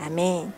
[0.00, 0.52] 阿门。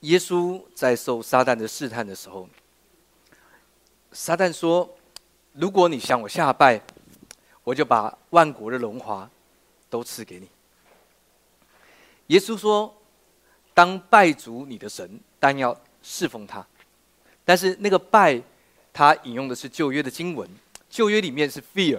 [0.00, 2.48] 耶稣在受撒旦的试探的时候，
[4.10, 4.92] 撒旦说
[5.54, 6.80] ：“如果你向我下拜，
[7.62, 9.30] 我就把万国的荣华
[9.88, 10.48] 都赐给你。”
[12.26, 12.92] 耶稣说
[13.72, 16.66] ：“当拜主你的神，但要侍奉他。”
[17.44, 18.42] 但是那个拜，
[18.92, 20.50] 他引用的是旧约的经文，
[20.92, 21.98] 旧约里面是 fear，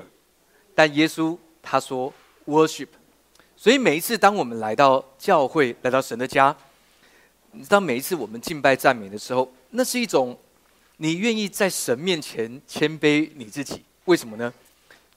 [0.75, 2.13] 但耶稣他说
[2.45, 2.89] worship。
[3.57, 6.55] 所以每一次当我们来到教会，来到神的家。
[7.53, 10.37] 你知道每一次我们敬拜赞美的时候，那是一种
[10.97, 13.83] 你愿意在神面前谦卑你自己。
[14.05, 14.53] 为什么呢？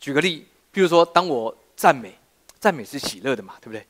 [0.00, 2.18] 举个例，譬如说，当我赞美，
[2.58, 3.86] 赞美是喜乐的嘛，对不对？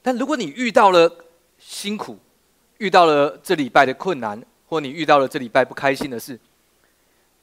[0.00, 1.14] 但如果你遇到了
[1.58, 2.18] 辛苦，
[2.78, 6.38] 遇到了这礼拜的困难，或你遇到了这礼拜不开心的事，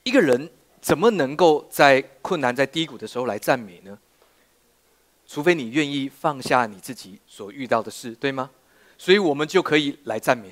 [0.02, 0.50] 一个人
[0.84, 3.98] 怎么能够在困难、在低谷的时候来赞美呢？
[5.26, 8.50] 除非你愿意放下你自己所遇到的事，对吗？
[8.98, 10.52] 所以我们就可以来赞美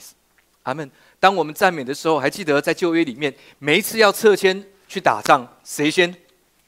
[0.64, 0.90] 阿门。
[1.20, 6.16] 当我们赞美的时候，还记得在旧约里面，每一次要撤迁去打仗，谁先？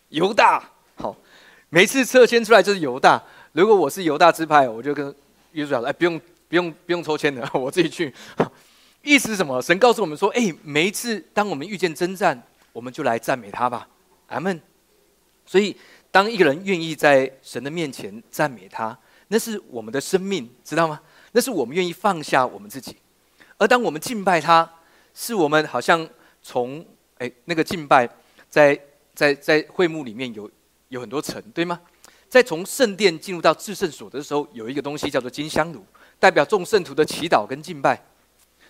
[0.10, 0.70] 犹大。
[0.96, 1.16] 好，
[1.70, 3.24] 每次撤迁出来就是犹大。
[3.54, 5.16] 如果我是犹大支派，我就跟
[5.54, 8.14] 约书亚说：“哎，不用，不用，不用抽签的， 我自己去。”
[9.02, 9.62] 意思是什么？
[9.62, 12.42] 神告诉我们说：“哎，每一次当我们遇见征战，
[12.74, 13.88] 我们就来赞美他吧。”
[14.28, 14.60] 阿门。
[15.46, 15.76] 所以，
[16.12, 21.00] 当一个人愿意在神的面前赞美他，那是我们的生命，知道吗？
[21.34, 22.96] 那是我们愿意放下我们自己，
[23.58, 24.70] 而当我们敬拜他，
[25.14, 26.08] 是我们好像
[26.42, 26.86] 从
[27.18, 28.10] 哎那个敬拜，
[28.50, 28.80] 在
[29.14, 30.50] 在在会幕里面有
[30.90, 31.80] 有很多层，对吗？
[32.30, 35.86] 在从圣殿进入到至圣所的时候，有一个东西叫做金香炉，
[36.20, 38.02] 代表众圣徒的祈祷跟敬拜。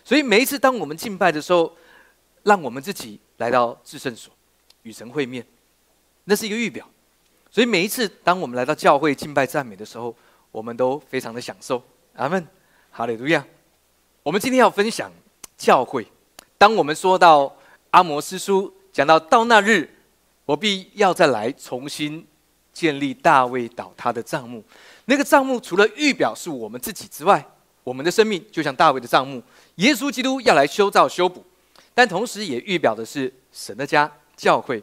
[0.04, 1.74] 所以每一次当我们敬拜的时候，
[2.44, 4.32] 让我们自己来到至圣所
[4.84, 5.46] 与神会面，
[6.26, 6.88] 那是一个预表。
[7.50, 10.16] 所以每一次当我们来到教会敬拜赞美的时候，
[10.52, 11.82] 我们都非常的享受。
[12.16, 12.48] 阿门，
[12.92, 13.46] 哈利路亚。
[14.22, 15.12] 我们今天要分享
[15.58, 16.08] 教会。
[16.58, 17.56] 当我们说到
[17.92, 19.90] 阿摩斯书，讲到到那日，
[20.46, 22.26] 我必要再来重新
[22.72, 24.64] 建立大卫倒塌的帐幕。
[25.06, 27.46] 那个帐幕除了预表是我们自己之外，
[27.84, 29.44] 我们的生命就像大卫的帐幕，
[29.76, 31.46] 耶稣基督要来修造修补，
[31.94, 34.82] 但同时也预表的是神的家教会。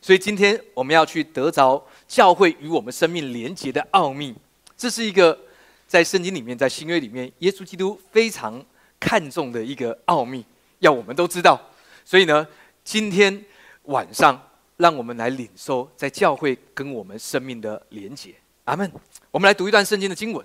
[0.00, 4.34] 所以今天我们要去得着教会与我们生命连结的奥秘，
[4.76, 5.38] 这是一个。
[5.86, 8.60] 在圣经里面，在新约里面，耶稣基督非常
[8.98, 10.44] 看重的一个奥秘，
[10.80, 11.60] 要我们都知道。
[12.04, 12.44] 所以呢，
[12.82, 13.44] 今天
[13.84, 14.42] 晚上，
[14.78, 18.34] 让我们来领受在教会跟我们生命的连结。
[18.64, 18.90] 阿门。
[19.30, 20.44] 我们来读一段圣经的经文，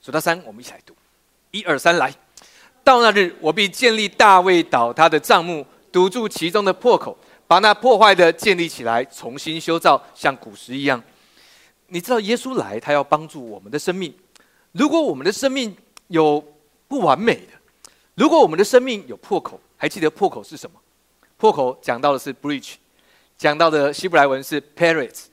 [0.00, 0.94] 数到三，我们一起来读。
[1.50, 2.14] 一二三，来
[2.82, 11.02] 到那日，我必建立大卫倒塌的帐幕，堵住其中的破口，把那破坏的建立起来，重新修造，像古时一样。
[11.88, 14.14] 你知道，耶稣来，他要帮助我们的生命。
[14.72, 15.76] 如果我们的生命
[16.08, 16.42] 有
[16.88, 17.52] 不完美的，
[18.14, 20.78] 如果我们的生命有破口，还记得破口是什么？
[21.36, 22.74] 破口讲到的是 breach，
[23.36, 25.30] 讲到的希伯来文是 p a r i t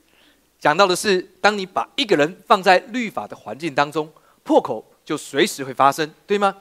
[0.58, 4.10] 讲到的是当你把一个人放在律法的环境当中，
[4.42, 6.56] 破口就随时会发生，对吗？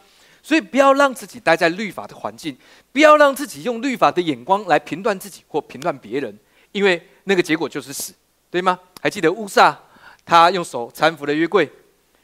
[0.48, 2.58] 所以不要让自己待在律法的环境，
[2.94, 6.40] 不要让自己用律法的眼光来评断自己或评断别人，
[6.72, 8.14] 因为那个结果就是死，
[8.50, 8.80] 对吗？
[9.02, 9.78] 还记得乌撒
[10.26, 11.70] 他用手搀扶了约柜。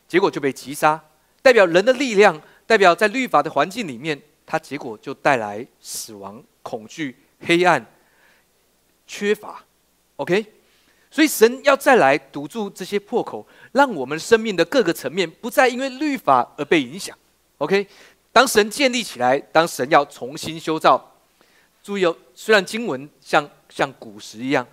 [0.08, 1.04] 结果就被击杀，
[1.42, 7.86] 代表人的力量，代表在律法的环境里面，它结果就带来死亡、恐惧、黑暗、
[9.06, 9.62] 缺乏。
[10.16, 10.46] OK，
[11.12, 17.18] 所以神要再来堵住这些破口，让我们生命的各个层面不再因为律法而被影响。
[17.60, 17.88] OK，
[18.34, 21.14] 当神建立起来，当神要重新修造，
[21.82, 24.68] 注意哦，虽然经文像像古时一样，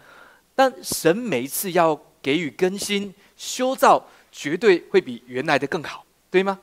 [0.56, 4.04] 但神每一次要给予更新、修造。
[4.32, 6.56] 绝对会比原来的更好，对吗？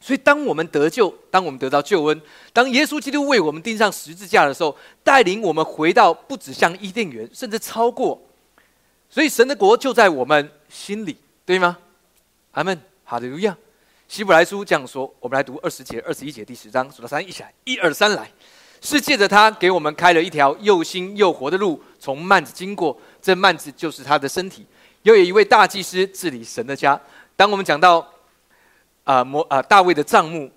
[0.00, 2.22] 所以，当我们得救，当我们得到救恩，
[2.54, 8.18] 当耶稣基督为我们钉上十字架的时候，带领我们回到不止像伊甸园，甚至超过。
[9.10, 11.76] 所以，神的国就在我们心里，对吗？
[12.52, 12.80] 阿门。
[13.04, 13.54] 哈利路亚。
[14.08, 18.30] 希伯来书这样说，我们来读二十节、二十一节第十章，数到三，一起来，一二三，来。
[18.80, 24.64] 是借着他给我们开了一条又新又活的路，从幔子经过，这幔子就是他的身体。
[25.02, 26.98] 又有一位大祭司治理神的家。
[27.34, 28.06] 当我们讲到
[29.02, 30.48] 啊摩啊大卫的帐幕，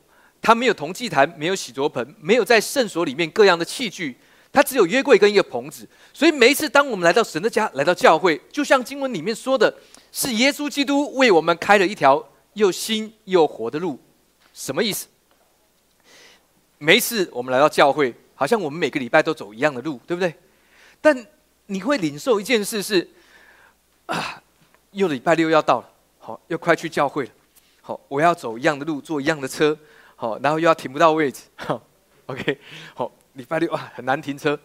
[0.42, 4.16] 他没有铜祭坛，没有洗濯盆，没有在圣所里面各样的器具，
[4.52, 5.88] 他只有约柜跟一个棚子。
[6.13, 9.74] 所以每一次当我们来到神的家，来到教会，就像经文里面说的，
[10.12, 12.24] 是耶稣基督为我们开了一条
[12.54, 14.00] 又新又活的路。
[14.54, 15.07] 什么意思？
[16.78, 20.34] 每一次我们来到教会，好像我们每个礼拜都走一样的路，对不对？
[21.01, 21.25] 但
[21.68, 23.10] 你会领受一件事是
[24.06, 24.42] 啊，
[24.92, 27.31] 又礼拜六要到了，好，又快去教会了，
[27.81, 29.78] 好，我要走一样的路，坐一样的车，
[30.16, 31.81] 好，然后又要停不到位置，好
[32.25, 32.57] ，OK，
[32.95, 34.60] 好，礼拜六啊很难停车，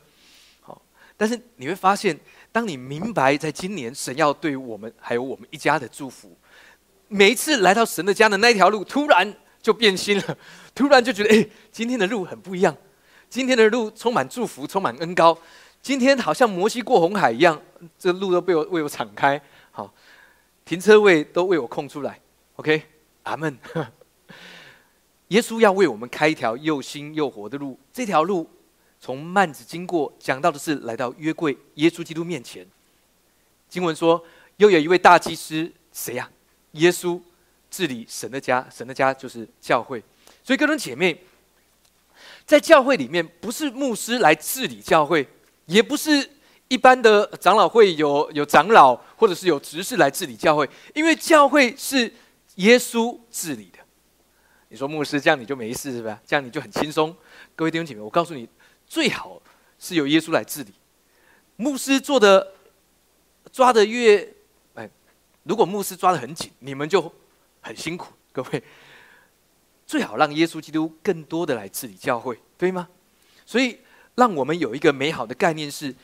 [0.60, 0.80] 好，
[1.16, 2.18] 但是你会发现，
[2.50, 6.36] 当你明白在今年神要对我们还有我们一家的祝福，
[7.14, 9.32] 每一次来到神的家的那一条路，突然
[9.62, 10.38] 就变心了，
[10.74, 12.76] 突然就觉得哎，今天的路很不一样。
[13.30, 15.38] 今天的路充满祝福，充满恩高。
[15.80, 17.62] 今天好像摩西过红海一样，
[17.96, 19.40] 这路都被我为我敞开。
[19.70, 19.94] 好，
[20.64, 22.18] 停车位都为我空出来。
[22.56, 22.82] OK，
[23.22, 23.56] 阿门。
[25.28, 27.78] 耶稣要为我们开一条又新又活的路。
[27.92, 28.50] 这条路
[28.98, 32.66] 从幔子经过，讲到的是来到约柜耶稣基督面前。
[33.68, 34.20] 经文说，
[34.56, 36.28] 又有一位大祭司，谁呀？
[36.74, 37.20] 耶稣
[37.70, 40.00] 治理神的家，神的家就是教会。
[40.44, 41.18] 所以，各位姐妹。
[42.46, 45.26] 在教会里面，不是牧师来治理教会，
[45.64, 46.30] 也不是
[46.68, 52.12] 一般的长老会有有长老或者是有执事来治理教会，因为教会是
[52.56, 53.78] 耶稣治理的。
[54.68, 56.20] 你说牧师这样你就没事是吧？
[56.26, 57.16] 这样你就很轻松。
[57.56, 58.46] 各位弟兄姐妹，我告诉你，
[58.86, 59.40] 最好
[59.78, 60.74] 是由耶稣来治理。
[61.56, 62.52] 牧师做的
[63.50, 64.33] 抓的越，
[65.44, 67.10] 如果牧师抓的很紧，你们就
[67.60, 68.12] 很辛苦。
[68.32, 68.62] 各位。
[69.86, 72.88] 最好让耶稣基督更多的来治理教会，对吗？
[73.44, 73.78] 所以，
[74.14, 75.94] 让我们有一个美好的概念是，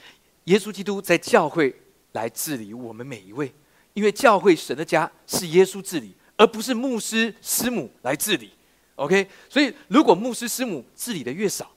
[0.45, 1.75] 耶稣基督在教会
[2.13, 3.51] 来治理我们每一位，
[3.95, 8.53] 因为教会神的家是耶稣治理，而不是牧师师母来治理。
[8.97, 11.73] OK，所以如果牧师师母治理的越少，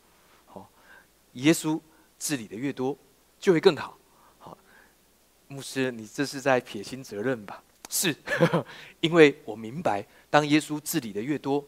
[0.45, 0.69] 好，
[1.33, 1.79] 耶稣
[2.19, 2.97] 治理的越多，
[3.39, 3.73] 就会更。
[3.77, 3.97] 好，
[5.53, 7.61] 牧师，你这是在撇清责任吧？
[7.89, 8.15] 是，
[9.01, 11.63] 因为我明白，当耶稣治理的越多。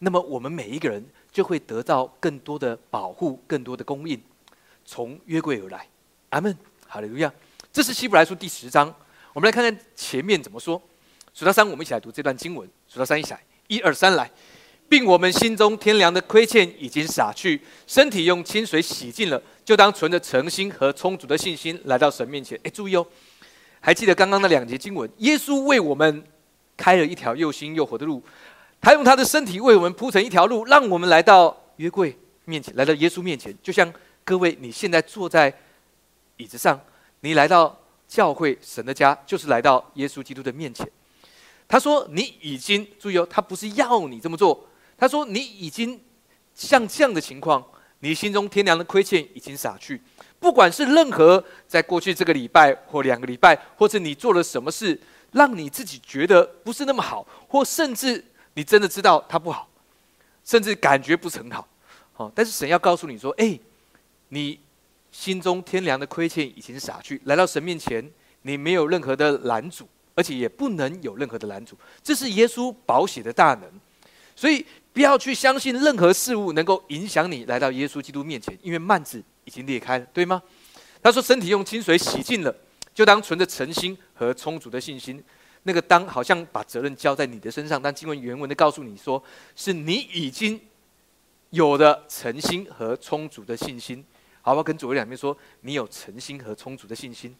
[0.00, 4.20] 那么我们每一个人就会得到更多的保护，更多的供应，
[4.84, 5.86] 从约柜而来。
[6.30, 6.56] 阿门，
[6.86, 7.32] 好利路亚。
[7.72, 8.92] 这是希伯来书第十章，
[9.32, 10.80] 我们来看看前面怎么说。
[11.32, 12.68] 数到三，我们一起来读这段经文。
[12.88, 14.28] 数到三，一起来，一二三，来，
[14.88, 22.58] 并我们心中天良的亏欠已经洒去，身体用清水洗净了，就当存着诚心和充足的信心来到神面前。
[22.64, 23.06] 哎，注意哦，
[23.80, 26.24] 还记得刚刚的两节经文，耶稣为我们
[26.76, 28.22] 开了一条又新又活的路。
[28.80, 33.56] 他用他的身体为我们铺成一条路，让我们来到约柜面前，来到耶稣面前。
[33.62, 33.92] 就像
[34.24, 35.52] 各位，你现在坐在
[36.36, 36.80] 椅子上，
[37.20, 37.76] 你来到
[38.06, 40.88] 教会神的家，就是来到耶稣基督的面前。
[41.66, 44.66] 他说：“你已经注意哦，他不是要你这么做。
[44.96, 46.00] 他说你已经
[46.54, 47.64] 像这样的情况，
[47.98, 50.00] 你心中天良的亏欠已经洒去。
[50.40, 54.98] 不管是任何在过去这个礼拜或两个礼拜，或者你做了什么事，
[55.32, 58.24] 让你自己觉得不是那么好，或甚至……
[58.54, 59.68] 你真的知道他不好，
[60.44, 61.68] 甚至感觉不是很好，
[62.12, 63.56] 好，但是神要告诉你说：“哎，
[64.30, 64.58] 你
[65.12, 68.04] 心中天良的亏欠已经洒去，来到神面前，
[68.42, 69.86] 你没有任何的拦阻，
[70.16, 71.76] 而且也不能有任何的拦阻。
[72.02, 73.70] 这是耶稣保险的大能，
[74.34, 80.40] 所以不要去相信任何事物能够影响你来到耶稣基督面前，因为慢子已经裂开了，对吗？
[81.02, 82.54] 他说：身体用清水洗净了，
[82.94, 85.24] 就当存着诚心和充足的信心。”
[85.64, 89.22] 那个当好像把责任交在你的身上，但经文原文的告诉你说，
[89.56, 90.58] 是你已经
[91.50, 94.04] 有的诚心和充足的信心。
[94.40, 97.34] 好，我跟左右两边说，你有诚心和充足的信心。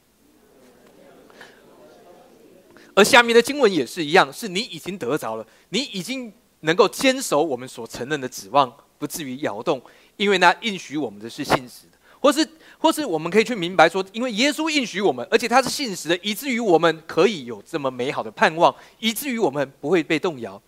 [2.94, 9.80] 而下面的经文也是一样，是你已经得着了，你已经能够坚守我们所承认的指望，不至于摇动，
[10.16, 12.48] 因为那应许我们的是信实的，或是。
[12.80, 20.62] 或是我们可以去明白说，因为耶稣应许我们，而且他是信实的，以至于我们可以有这么美好的盼望，以至于我们不会被动摇。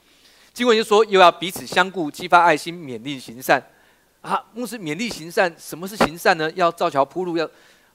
[0.53, 3.63] 经文就说，又要彼此相顾，激发爱心，勉励行善。
[4.23, 6.51] 啊，牧师勉励行善，什么是行善呢？
[6.57, 7.49] 要造桥铺路，要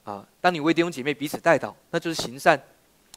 [0.05, 2.57] 啊，当你为弟兄姐妹彼此带导，那就是行善；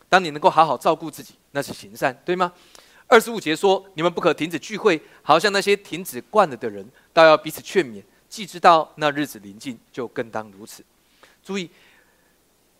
[0.08, 2.52] 当你能够好好照顾自己，那是行善，对吗？
[3.06, 8.02] 二十五节说，你们不可停止聚会，好像那些停止惯了的人，倒要彼此劝勉。
[8.28, 10.84] 既知道那日子临近，就更当如此。
[11.42, 11.70] 注意，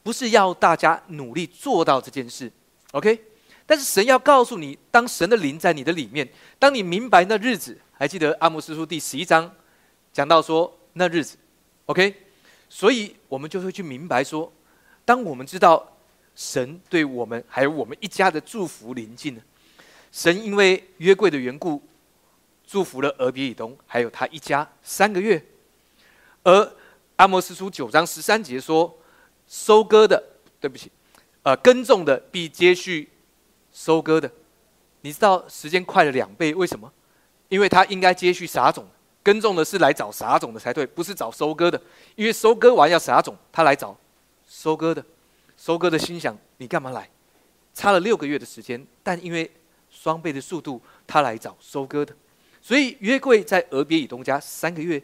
[0.03, 2.53] 不是要大家努力做到这件事
[2.93, 3.19] ，OK？
[3.67, 6.29] 但是神要告诉你，当神的灵在你的里面，
[6.59, 9.51] 当你明白那日子，还记得阿摩斯书第十一章
[10.13, 11.37] 讲到说那日子
[11.87, 12.15] ，OK？
[12.69, 14.53] 所以我们就会去明白说，
[15.05, 15.97] 当我们知道
[16.35, 19.43] 神对我们还有我们一家的祝福临近了，
[20.13, 21.83] 神因为约柜的缘故。
[22.69, 25.43] 祝福了俄比以东，还有他一家三个月。
[26.43, 26.73] 而
[27.17, 28.95] 阿摩斯书九章十三节说
[29.49, 30.23] ：“收割的，
[30.61, 30.93] 对不起，
[31.45, 33.09] 呃，耕种的必接续
[33.73, 34.31] 收割的。”
[35.01, 36.93] 你知道时间快了两倍，为什么？
[37.49, 38.87] 因为他应该接续撒种，
[39.23, 41.81] 耕种的是来找撒种的才对，不是找收割的。
[42.17, 43.97] 因为收割完要撒种，他来找
[44.47, 45.03] 收割的。
[45.57, 47.09] 收割的心想：你干嘛来？
[47.73, 49.51] 差了六个月的时间，但因为
[49.91, 52.15] 双倍的速度，他来找收割的。
[52.61, 55.03] 所以约柜在俄别以东家三个月，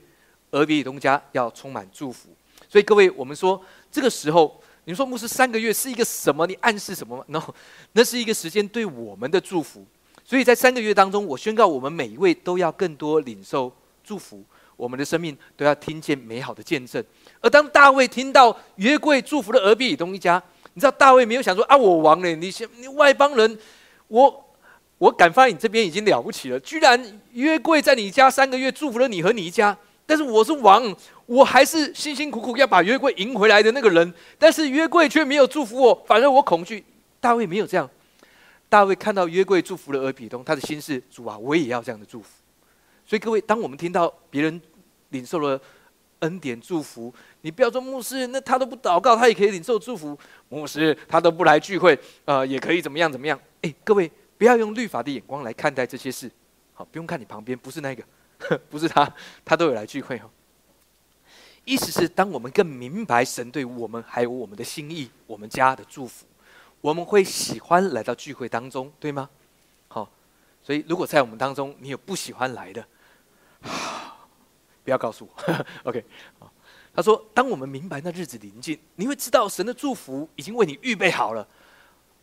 [0.51, 2.29] 俄别以东家要充满祝福。
[2.69, 6.47] 所以各位，我们说这个时候，你说牧师三个月是一个什么？
[6.47, 7.41] 你暗示什么？no，
[7.93, 9.85] 那是一个时间对我们的祝福。
[10.25, 14.43] 所以在三个月当中，我宣告我们每一位都要更多领受祝福，
[14.77, 17.03] 我们的生命都要听见美好的见证。
[17.41, 20.43] 而当大卫听到约柜祝福了俄比以东一家，
[20.73, 23.59] 你知道大卫没有想说啊，我亡了，你先你外邦人，
[24.09, 24.45] 我
[24.99, 30.95] 我敢发你这边已经了不起了，居然约柜在你家三个月祝福了你和你一家，但是我是王，
[31.27, 36.85] 我还是辛辛苦苦要把约柜赢回来的那个人，但是约柜却没有祝福我，反而我恐惧。
[37.21, 37.89] 大卫没有这样。
[38.69, 42.29] 大卫看到约柜祝福了俄比东，他的心是主啊，我也要这样的祝福。
[43.07, 44.61] 所以各位，当我们听到别人
[45.11, 45.61] 领受了
[46.21, 50.19] 恩典祝福，你不要说牧师，那他都不祷告，他也可以领受祝福。
[50.49, 53.39] 牧师他都不来聚会，呃，也可以怎么样怎么样？
[53.63, 56.31] 哎，各位不要用律法的眼光来看待这些事。
[56.73, 58.05] 好，不用看你旁边，不是那个，
[58.69, 59.15] 不是他，
[59.45, 60.31] 他都有来聚会哦。
[61.65, 66.27] 意思是，当我们更明白神对我们还有我们的心意，我们家的祝福。
[66.81, 69.31] 我们会喜欢来到聚会当中，对吗？
[69.89, 70.11] 好，
[70.63, 72.87] 所以如果在我们当中你有不喜欢来的，
[74.85, 75.55] 不要告诉我。
[75.89, 76.05] OK，
[76.95, 81.49] 他说：当我们明白那日子临近，你会知道神的祝福已经为你预备好了。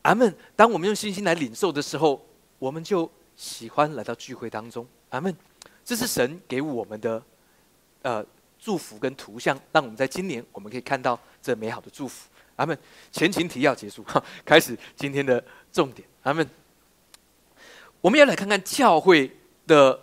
[0.04, 0.36] 阿门。
[0.56, 2.26] 当我们用信心来领受的时候，
[2.60, 4.88] 我们就喜欢来到聚会当中。
[5.10, 5.36] 阿门。
[5.84, 7.24] 这是神给我们的
[8.04, 8.26] 呃
[8.60, 12.30] 祝福跟图像，让我们在今年我们可以看到这美好的祝福。
[12.56, 12.78] 阿门。
[13.12, 14.06] 前情提要结束，
[14.46, 16.08] 开始今天的重点。
[16.24, 16.48] 阿门。
[18.00, 19.32] 我们要来看看教会
[19.68, 20.00] 的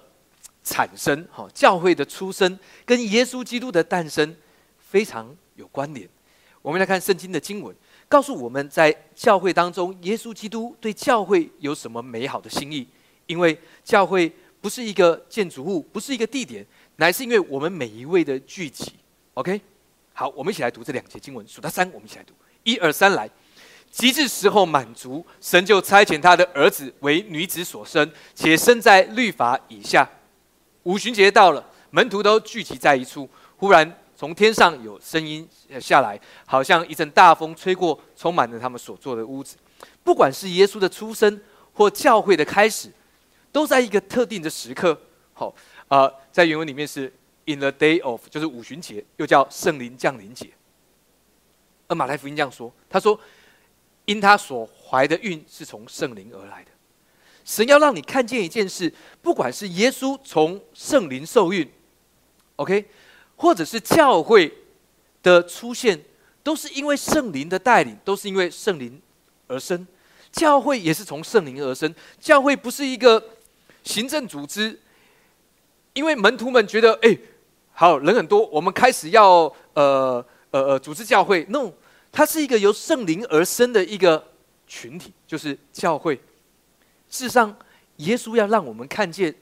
[0.62, 4.37] 产生，哈，教会的出生跟耶稣基督的诞生
[4.78, 6.09] 非常有关联。
[6.62, 7.75] 我们来看圣经的经文，
[8.09, 12.88] 告诉我们在教会当中，耶稣基督对教会有什么美好的心意？
[13.27, 18.93] 因为教会不是一个建筑物，不是一个地点，乃是因为我们每一位的聚集。
[19.35, 19.61] OK，
[20.15, 22.33] 好，我们一起来读这两节经文，数到三，我们一起来读。
[22.65, 23.29] 一二三来，
[23.91, 30.09] 极致时候满足，神就差遣他的儿子为女子所生，且生在律法以下。
[30.85, 33.29] 五旬节到了，门徒都聚集在一处。
[33.59, 35.48] 忽然从天上有声音
[35.80, 39.56] 下来，好像一阵大风吹过，充满了他们所坐的屋子。
[40.02, 41.40] 不管是耶稣的出生
[41.72, 42.90] 或教会的开始，
[43.52, 45.00] 都在一个特定的时刻。
[45.34, 45.54] 好，
[45.87, 47.04] 啊，在原文里面是
[47.44, 50.50] in the day of，就是五旬节，又叫圣灵降临节。
[51.87, 53.16] 而马太福音这样说：“他说，
[54.06, 56.72] 因他所怀的孕是从圣灵而来的。
[57.44, 61.70] 神要让你看见一件事，不管是耶稣从圣灵受孕
[62.56, 62.84] ，OK，
[63.38, 64.52] 或者是教会
[65.23, 65.99] 的出现，
[66.42, 69.00] 都是因为圣灵的带领，都是因为圣灵
[69.47, 69.87] 而生。
[70.30, 71.92] 教会也是从圣灵而生。
[72.21, 73.25] 教会不是一个
[73.83, 74.78] 行政组织，
[75.95, 77.18] 因为门徒们觉得，哎，
[77.73, 81.71] 好人很多，我们开始要呃。”呃呃，组织教会，no，
[82.11, 84.33] 它是一个由圣灵而生的一个
[84.66, 86.16] 群体，就是教会。
[87.11, 87.54] 事实上，
[87.97, 89.35] 耶稣要让我们看见，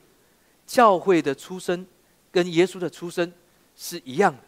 [0.67, 1.87] 教会的出生
[2.33, 3.33] 跟耶稣的出生
[3.76, 4.42] 是一样的，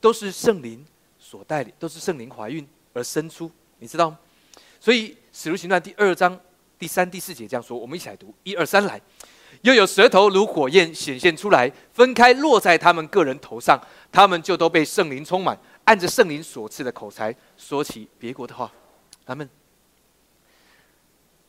[0.00, 0.84] 都是圣灵
[1.18, 4.18] 所带领，都是圣灵怀孕而生出，你知道吗？
[4.80, 6.38] 所以《使徒行传》第二章
[6.78, 9.00] 第三、第四节这样说，我们一起来读，一二三来。
[9.62, 13.80] 又有舌头如火焰显现出来，分开落在他们个人头上，
[14.12, 15.58] 他们就都被圣灵充满。
[15.84, 18.70] 按着圣灵所赐的口才说起别国的话，
[19.24, 19.48] 他们，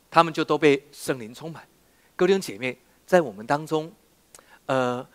[0.10, 1.68] 他们就都被圣灵充满。
[2.16, 3.92] 哥弟兄姐妹，在我们当中，
[4.66, 5.06] 呃，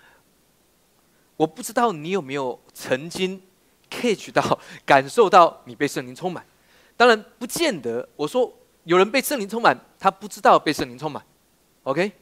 [1.37, 3.41] 我不知道你有没有曾经
[3.91, 6.45] catch 到、 感受到你被圣灵充满。
[6.97, 8.09] 当然，不见得。
[8.17, 8.53] 我说
[8.85, 11.25] 有人被圣灵充满，他不知道被圣灵充满。
[11.83, 12.13] OK，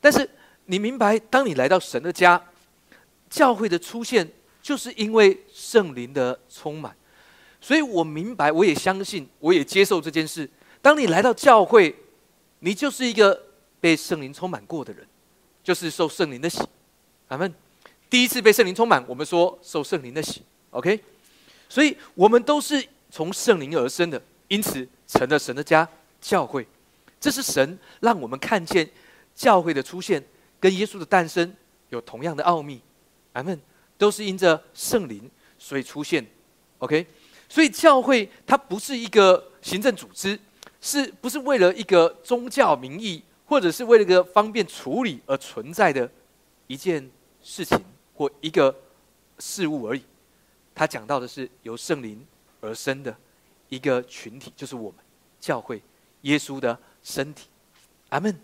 [0.00, 0.28] 但是
[0.66, 2.42] 你明白，当你来到神的家，
[3.28, 4.30] 教会的出现。
[4.64, 6.96] 就是因为圣灵的充满，
[7.60, 10.48] 所以我明白，我也相信，我也接受这件事。
[10.80, 11.94] 当你来到教会，
[12.60, 13.38] 你就是一个
[13.78, 15.06] 被圣灵充满过的人，
[15.62, 16.62] 就是受圣灵的喜。
[17.28, 17.54] 阿门
[18.14, 20.40] 第一次被圣灵充满，我们说受圣灵的喜。
[20.70, 21.00] OK，
[21.68, 22.80] 所以我们都是
[23.10, 25.88] 从圣灵而生的，因此成了神的家
[26.20, 26.64] 教会。
[27.18, 28.88] 这是神让我们看见
[29.34, 30.24] 教会的出现
[30.60, 31.52] 跟耶稣的诞生
[31.88, 32.80] 有同样的奥秘。
[33.32, 33.60] 咱们。
[33.98, 35.28] 都是因着圣灵
[35.58, 36.24] 所以出现
[36.78, 37.04] ，OK，
[37.48, 40.38] 所以教会它不是一个行政组织，
[40.80, 46.08] 是不是为了一个宗教名义，或者是为了一个方便处理而存在的
[46.68, 47.10] 一件
[47.42, 47.76] 事情
[48.14, 48.74] 或一个
[49.38, 50.02] 事物而已？
[50.74, 52.24] 他讲到的是由圣灵
[52.60, 53.16] 而生的
[53.68, 54.98] 一个群体，就是我们
[55.40, 55.80] 教会
[56.22, 57.48] 耶稣的身体。
[58.08, 58.38] 阿门。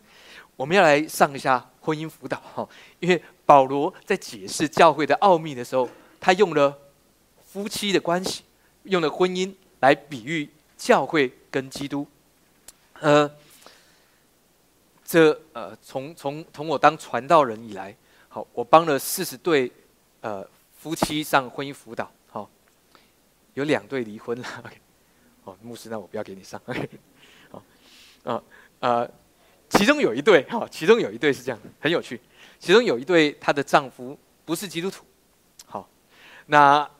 [0.57, 2.69] 我们要来上一下婚姻辅导哈，
[3.01, 5.89] 因为保罗在解释教会的奥秘的时候，
[6.21, 6.77] 他用了
[7.47, 8.43] 夫妻的关系，
[8.83, 12.07] 用了婚姻来比喻教会跟基督。
[13.01, 13.31] 呃，
[15.03, 17.97] 这呃，从从从我当传道人以来，
[18.31, 19.71] 好，我帮了四十对
[20.23, 22.49] 呃夫妻上婚姻辅导，好，
[23.53, 24.49] 有两对离婚了。
[25.45, 26.59] 哦，牧师，那我不要给你上。
[27.51, 27.63] 好，
[28.25, 28.43] 啊
[28.79, 29.11] 呃。
[29.73, 32.21] 其中有一对，哈，其中有一对是这样的，很有趣。
[32.59, 35.05] 其中有一对，她的丈夫不是基督徒，
[35.65, 35.89] 好，
[36.47, 36.91] 那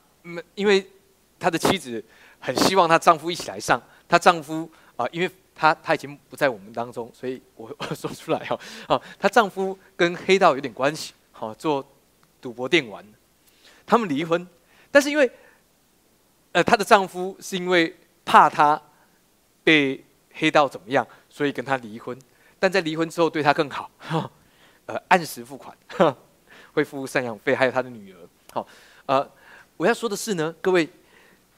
[0.55, 0.89] 因为
[1.37, 2.01] 她的妻子
[2.39, 8.57] 很希望她丈夫一起来上，她丈夫啊，因为她她已经不在我们当中，所以我我 说出来哈，
[8.87, 11.83] 哦，她丈夫跟黑道有点关系，好，做
[12.39, 13.03] 赌博电玩，
[13.83, 14.47] 他们离婚，
[14.91, 15.27] 但是因为，
[16.51, 18.79] 呃，她的丈夫是因为怕她
[19.63, 22.15] 被黑道怎么样，所以跟她离婚。
[22.59, 23.89] 但在离婚之后，对她更好，
[24.85, 25.75] 呃，按时付款，
[26.73, 28.17] 会付赡养费，还有他的女儿。
[28.53, 28.67] 好，
[29.07, 29.27] 呃，
[29.77, 30.87] 我要说的是呢，各位，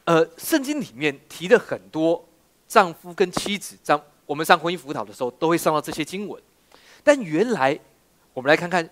[0.05, 2.25] 呃，圣经里面提了很多
[2.69, 6.41] 丈夫跟妻子，丈我们上婚姻辅导的时候都会上到这些经文。
[7.03, 7.77] 但原来，
[8.33, 8.89] 我们来看看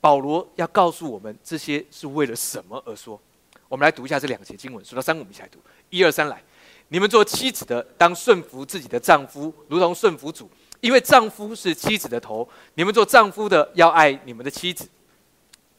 [0.00, 3.20] 保罗要告诉我们这些是为了什么而说。
[3.68, 5.58] 我们来读一下这两节经文，数到三，我们一起来读。
[5.90, 6.40] 一二三，来，
[6.88, 10.48] 你们做妻子的，当顺服自己的丈夫，如同顺服主。
[10.80, 14.86] 因为丈夫是妻子的头，你们做丈夫的要爱你们的妻子。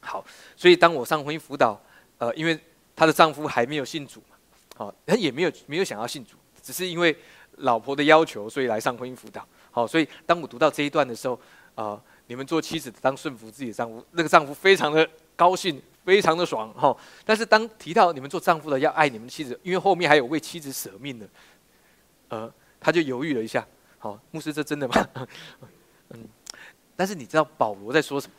[0.01, 1.79] 好，所以当我上婚姻辅导，
[2.17, 2.59] 呃，因为
[2.95, 4.35] 她的丈夫还没有信主嘛，
[4.75, 7.15] 好，他也没有没有想要信主，只是因为
[7.57, 9.47] 老婆的要求，所以来上婚姻辅导。
[9.71, 11.39] 好，所以当我读到这一段的时候，
[11.75, 16.95] 啊，你们做妻子的当顺服自己的丈夫，那个丈夫非常的高兴，非常的爽哈。
[17.25, 21.27] 但是当提到你们做丈夫的要爱你们的妻子，因为后面还有为妻子舍命的，
[22.29, 23.65] 呃，他就犹豫了一下。
[23.99, 25.07] 好，牧师，这真的吗？
[26.09, 26.27] 嗯，
[26.95, 28.33] 但是你知道保罗在说什么？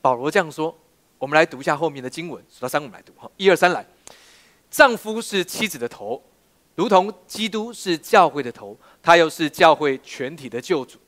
[0.00, 0.76] 保罗这样说，
[1.18, 3.12] 我们来读一下后面的经文，数到三，我们来读。
[3.16, 3.84] 哈，一二三，来。
[4.70, 6.22] 丈夫是妻子的头，
[6.74, 10.98] 如同基督是教会的头，他又是教会全体的救主。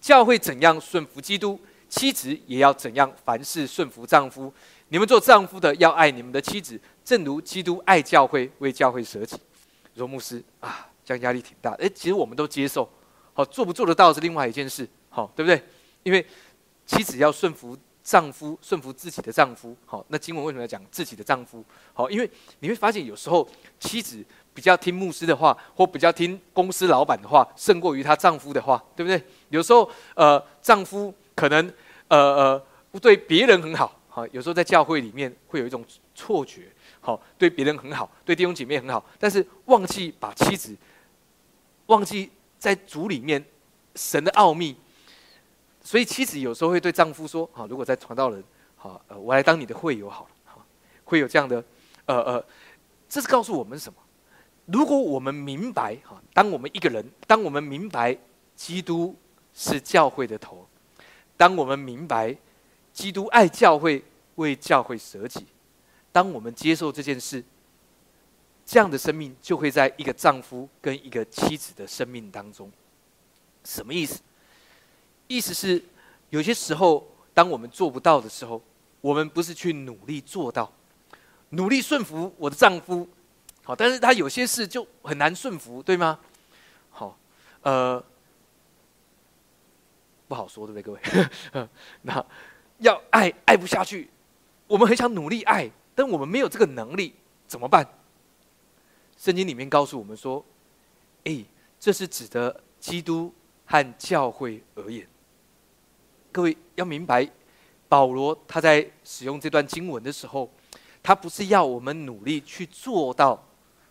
[0.00, 1.58] 教会怎样顺服基督，
[1.94, 4.52] 妻子也要怎样凡事顺服丈夫。
[4.88, 9.36] 你们做丈夫的要爱你们的妻子，正如基督爱教会，为教会舍己。
[9.94, 11.70] 罗牧师啊，这样压力挺大。
[11.74, 12.88] 哎，其实我们都接受。
[13.32, 15.62] 好，做不做得到是另外一件事，好，对不对？
[16.02, 16.26] 因为
[16.84, 19.76] 妻子要顺服丈夫，顺服自己的丈夫。
[19.86, 21.64] 好，那经文为什么要讲自己的丈夫？
[21.92, 22.28] 好，因为
[22.58, 29.24] 你会发现有时候妻子比较听牧师的话，或比较听公司老板的话，胜过于她丈夫的话，对不对？
[29.50, 31.72] 有时候呃，丈夫可能
[32.08, 32.64] 呃呃
[33.00, 40.76] 对别人很好，好，有时候在教会里面会有一种错觉，好，对别人很好，对弟兄姐妹很好，但是忘记把妻子
[41.86, 42.30] 忘记。
[42.56, 43.44] 在主里面，
[43.94, 44.74] 神的奥秘，
[45.82, 48.42] 所以妻子有时候会对丈夫说：“好，如果在传道人，
[48.74, 50.64] 好，我来当你的会友好了。”好，
[51.04, 51.62] 会有这样的，
[52.06, 52.44] 呃呃，
[53.06, 53.98] 这是告诉我们什么？
[54.64, 58.16] 如果我们明白，哈，当我们一个人，当我们明白
[58.56, 59.14] 基督
[59.52, 60.66] 是教会的头，
[61.36, 62.36] 当我们明白
[62.92, 64.02] 基督爱教会，
[64.36, 65.46] 为教会舍己，
[66.12, 67.42] 当我们接受这件事。
[68.66, 72.72] 这样的生命就会在一个丈夫跟一个妻子的生命当中，
[73.62, 74.22] 什么意思？
[75.26, 75.84] 意思是
[76.30, 78.62] 有些时候，当我们做不到的时候，
[79.02, 80.72] 我们不是去努力做到，
[81.50, 83.06] 努力顺服我的丈夫，
[83.62, 86.18] 好，但是他有些事就很难顺服，对吗？
[86.88, 87.18] 好，
[87.60, 88.02] 呃，
[90.26, 91.68] 不好说，对不对，各位？
[92.02, 92.24] 那
[92.78, 94.10] 要爱爱不下去，
[94.66, 97.14] 我们很想努力爱，但我们没有这个能力，
[97.46, 97.86] 怎么办？
[99.16, 100.44] 圣经里面告诉我们说
[101.24, 101.44] ：“哎，
[101.78, 103.32] 这是指的基督
[103.64, 105.06] 和教会而言。
[106.32, 107.30] 各位要明白，
[107.88, 110.50] 保罗他在使用这段经文的时候，
[111.02, 113.42] 他不是要我们努力去做到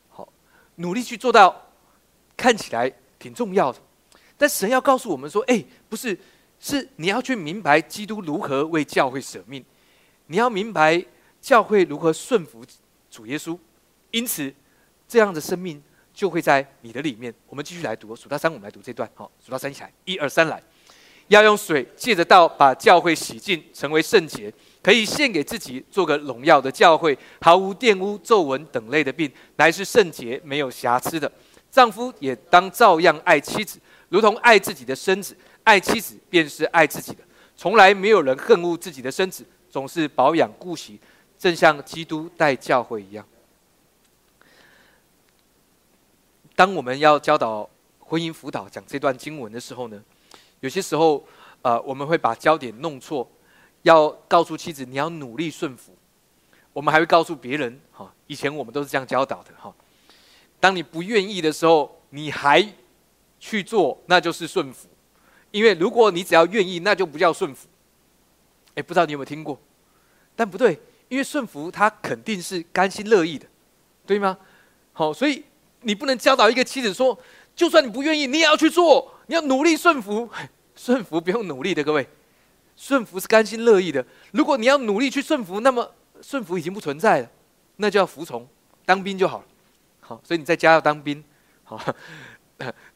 [0.09, 0.27] 好，
[0.75, 1.55] 努力去做到
[2.35, 3.79] 看起来挺重要的。
[4.37, 6.17] 但神要告诉我们说：，哎，不是，
[6.59, 9.63] 是你要去明白基督如何为教会舍命，
[10.27, 11.03] 你要明白
[11.41, 12.65] 教会如何顺服
[13.09, 13.57] 主耶稣。
[14.11, 14.53] 因此。”
[15.05, 15.79] 这样的生命
[16.11, 17.31] 就会在你的里面。
[17.47, 19.07] 我们继续来读，数到三，我们来读这段。
[19.13, 20.59] 好，数到三起来，一二三，来。
[21.27, 31.31] 要用水借着道把教会洗净，成为圣洁，可以献给自己，做个荣耀的教会，毫无玷污、皱纹等类的病，乃是圣洁、没有瑕疵的。
[31.73, 35.33] 丈夫也当照样爱妻子，如同爱自己的身子；
[35.63, 37.23] 爱妻子便是爱自己的。
[37.57, 40.99] 从来没有人恨恶自己的身子，总是保养顾惜，
[41.39, 43.25] 正像基督待教会一样。
[46.55, 49.99] 当我们要教导婚姻辅导讲这段经文的时候呢，
[50.59, 51.25] 有些时候，
[51.63, 53.27] 呃，我们会把焦点弄错，
[53.81, 55.91] 要告诉妻子你要努力顺服，
[56.71, 59.73] 我们还会告诉别人，哈，以前我们都是这样教导的，哈，
[60.63, 62.65] 当你不愿意的时候，你还
[63.37, 64.87] 去做，那就是顺服，
[65.51, 67.67] 因为如果你只要愿意，那就不叫顺服。
[68.75, 69.59] 哎，不知道你有没有听过？
[70.37, 73.45] 但不对，因为顺服他肯定是甘心乐意的，
[74.05, 74.37] 对吗？
[74.93, 75.43] 好，所以
[75.81, 77.19] 你不能教导一个妻子说，
[77.53, 80.29] 就算你不愿意，你也要去做，你要努力顺服。
[80.77, 82.07] 顺服不用努力的，各位，
[82.77, 84.05] 顺服是甘心乐意的。
[84.31, 87.29] 如果你要努力去顺服，那么顺服已经不存在了，
[87.75, 88.47] 那就要服从，
[88.85, 89.45] 当兵就好了。
[90.03, 91.23] 好，所以你在家要当兵，
[91.63, 91.81] 好，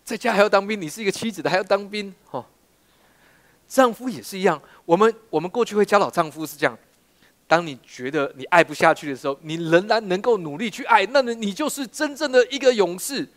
[0.04, 0.80] 在家还要当兵。
[0.80, 2.46] 你是一个妻子的，还要当兵，好。
[3.67, 6.78] 丈夫也是一样，我们我们过去会教导丈夫是这样：
[7.48, 13.28] 当你觉得你爱不下去的时候，你仍然能够努力去爱，那么你就是真正的一个勇士，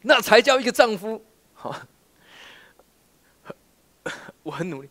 [0.00, 1.22] 那才叫一个丈夫。
[1.52, 1.76] 好，
[4.42, 4.88] 我很努力。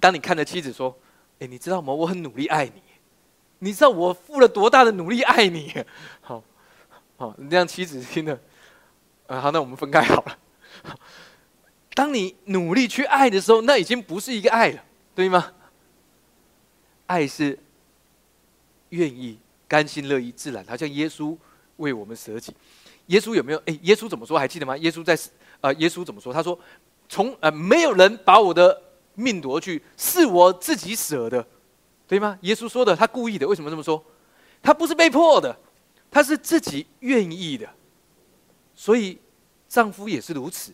[0.00, 0.98] 当你看着妻子说
[1.40, 1.92] ：“哎，你知道吗？
[1.92, 2.82] 我很努力爱你，
[3.60, 5.72] 你知道我付了多大的努力爱你？”
[6.20, 6.42] 好，
[7.16, 8.38] 好，你让妻子听了，
[9.26, 10.38] 啊，好，那我们分开好了。
[11.94, 15.52] 当你努力去爱的时候，那已经不是一个爱了，对吗？
[17.06, 17.58] 爱是
[18.90, 21.36] 愿意、甘心乐意、自然，好像耶稣
[21.78, 22.54] 为我们舍己。
[23.06, 23.58] 耶稣有没有？
[23.66, 24.38] 哎，耶稣怎么说？
[24.38, 24.76] 还记得吗？
[24.76, 25.18] 耶稣在
[25.60, 26.32] 呃，耶稣怎么说？
[26.32, 26.56] 他说
[27.08, 28.80] ：“从呃，没有人把我的
[29.14, 31.44] 命夺去，是我自己舍的，
[32.08, 33.46] 对吗？”耶稣说的，他故意的。
[33.46, 34.04] 为什么这么说？
[34.60, 35.56] 他不是被迫的，
[36.10, 37.68] 他是自己愿意的。
[38.74, 39.18] 所以
[39.68, 40.72] 丈夫也是如此。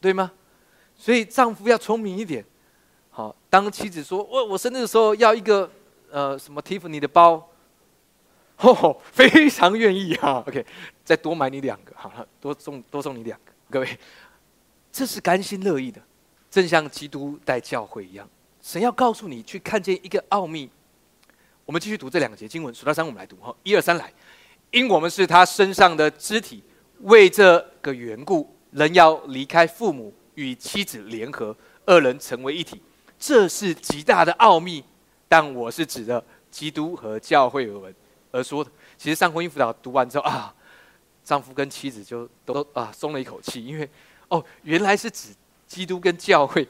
[0.00, 0.30] 对吗？
[0.96, 2.44] 所以丈夫要聪明一点。
[3.10, 5.70] 好，当妻子说：“我我生日的时候要一个
[6.10, 7.48] 呃什么 Tiffany 的包。
[8.58, 10.44] ”哦，非常愿意哈。
[10.46, 10.64] OK，
[11.04, 13.52] 再多买你两个，好了，多送多送你两个。
[13.70, 13.98] 各位，
[14.92, 16.00] 这是甘心乐意的，
[16.50, 18.28] 正像基督带教会一样。
[18.64, 20.70] 神要告诉你去看见一个奥秘。
[21.66, 23.54] 我们继续读这两节经文，数到三我们来读哈。
[23.62, 24.10] 一二三来，
[24.70, 26.62] 因我们是他身上的肢体，
[27.00, 28.50] 为这个缘故。
[28.70, 32.80] 人要离开父母，与妻子联合，二人成为一体，
[33.18, 34.82] 这是极大的奥秘。
[35.28, 37.94] 但我是指的基督和教会而文
[38.30, 38.70] 而说的。
[38.96, 40.54] 其实上婚姻辅导读完之后啊，
[41.22, 43.86] 丈夫跟妻子就都啊松了一口气，因为
[44.28, 45.28] 哦原来是指
[45.66, 46.66] 基督跟教会。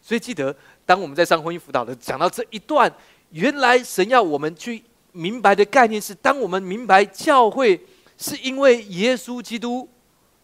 [0.00, 0.54] 所以记得，
[0.88, 2.90] 当我们在上婚姻辅导的讲到这一段，
[3.32, 7.78] 原来神要我们去明白的概念是：当我们明白教会
[8.16, 9.86] 是因为耶稣基督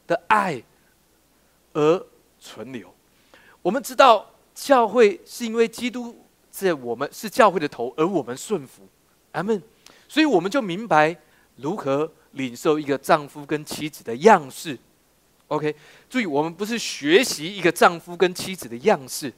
[0.06, 0.62] 的爱。
[1.76, 2.06] 而
[2.38, 2.94] 存留，
[3.60, 6.16] 我们知道教会是因为基督
[6.48, 8.86] 在我们是教会的头，而我们顺服，
[9.32, 9.60] 阿门。
[10.08, 11.16] 所以我们就明白
[11.56, 14.78] 如何领受一个丈夫跟妻子的样式。
[15.48, 15.74] OK，
[16.08, 19.32] 注意，我们不是学习一个丈夫跟妻子的样式，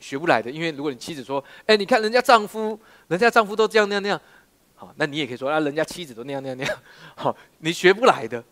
[0.00, 0.50] 学不来的。
[0.50, 4.20] 因为如果你妻子说：“哎，你看人家丈夫，人家丈夫都这样那样那样。”
[4.74, 6.78] 好，那你也可以说：“啊，人家妻子都那样那样那样。”
[7.14, 8.42] 好，你学不来的。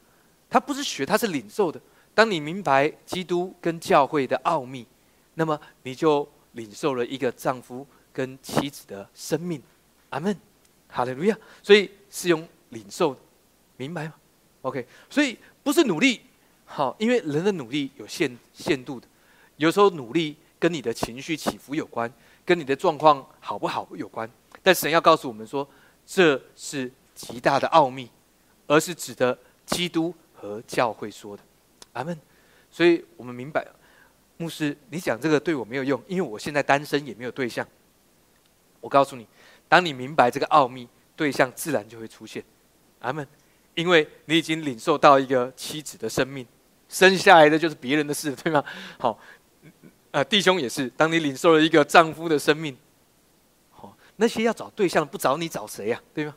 [0.50, 1.80] 他不是学，他是领受的。
[2.14, 4.86] 当你明白基督跟教会的奥秘，
[5.34, 9.62] 那么你就领受了一个丈夫跟妻子的生命。
[10.10, 10.34] 阿门，
[10.88, 11.38] 哈利路亚。
[11.62, 13.16] 所以是用领受，
[13.76, 14.14] 明白吗
[14.62, 14.86] ？OK。
[15.08, 16.20] 所以不是努力，
[16.64, 19.06] 好，因为人的努力有限限度的。
[19.56, 22.12] 有时候努力跟你的情绪起伏有关，
[22.44, 24.28] 跟你的状况好不好有关。
[24.62, 25.68] 但神要告诉我们说，
[26.04, 28.10] 这是极大的奥秘，
[28.66, 31.42] 而是指的基督和教会说的。
[31.92, 32.18] 阿门，
[32.70, 33.66] 所以我们明白，
[34.36, 37.66] 牧师，你讲这个对我没有用，因为我现在单身也没有对象。
[38.80, 39.26] 我告诉你，
[39.68, 42.44] 当你明白这个奥秘，对象自然就会出现。
[43.00, 43.26] 阿门，
[43.74, 46.46] 因为你已经领受到一个妻子的生命，
[46.88, 48.62] 生下来的就是别人的事，对吗？
[48.98, 49.18] 好，
[50.18, 52.76] 呃，弟兄也是，当你领受了一个丈夫的生命，
[53.70, 56.02] 好，那些要找对象不找你找谁呀？
[56.12, 56.34] 对吗？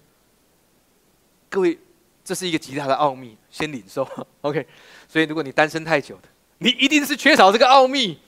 [1.50, 1.78] 各位。
[2.24, 4.08] 这是一个极大的奥秘，先领受
[4.42, 4.66] ，OK。
[5.10, 8.20] 所以，如果你单身太久的，你一定是缺少这个奥秘，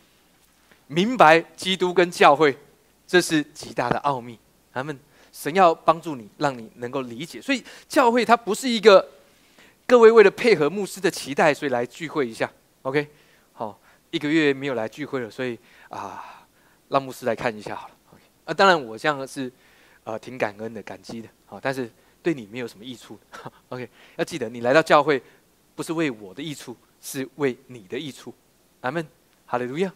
[0.87, 2.57] 明白基督跟教会，
[3.05, 4.39] 这是极大的奥秘。
[4.73, 4.99] 他们
[5.31, 7.39] 神要帮助你，让你能够理解。
[7.39, 9.07] 所以，教会它不是一个
[9.85, 13.07] 各位为了配合牧师的期待，所以来聚会一下，OK。
[14.13, 15.57] 一个月没有来聚会了，所以
[15.89, 16.45] 啊，
[16.87, 18.21] 让牧师来看一下好了，OK。
[18.45, 19.51] 啊，当然我这样是
[20.03, 21.91] 呃挺感恩的、感激的，好，但是。
[22.23, 23.19] 对你没有什么益处。
[23.67, 25.21] OK，要记得，你来到教会
[25.75, 28.33] 不是为我的益处，是为你的益处。
[28.79, 29.05] 阿门，
[29.45, 29.93] 哈利路亚。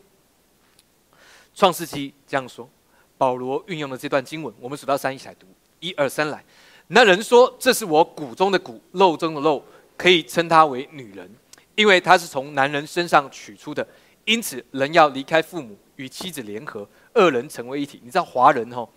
[1.56, 2.70] 创世纪这样说，
[3.18, 5.48] 保罗运用了这段经文，我们数到三一起来读，
[5.80, 6.44] 一二三来。
[6.88, 9.64] 那人说：“这是我骨中的骨，肉中的肉，
[9.96, 11.34] 可以称她为女人，
[11.76, 13.88] 因为她是从男人身上取出的。
[14.28, 18.88] 因此，人要离开父母，与妻子联合，二人成为一体。”你知道华人哈，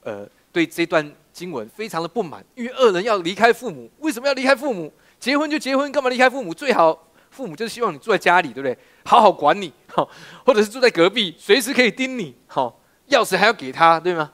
[0.00, 4.90] 呃，对这段经文非常的不满，因为二人要离开父母，为什么要离开父母？
[5.20, 6.54] 结婚就结婚，干嘛离开父母？
[6.54, 8.76] 最好父母就是希望你住在家里，对不对？
[9.04, 10.08] 好好管你，好，
[10.46, 14.32] 或者是住在隔壁，随时可以盯你，好，钥匙还要给他，对吗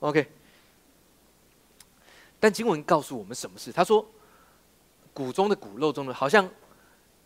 [0.00, 0.26] ？OK。
[2.40, 3.70] 但经文告诉我们什么事？
[3.70, 4.04] 他说
[5.14, 6.48] ：“骨中的骨，肉中的，好像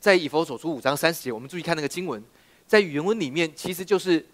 [0.00, 1.30] 在以佛所书五章三十节。
[1.30, 2.20] 我们注意看那个经文，
[2.66, 4.24] 在原文里面，其实就是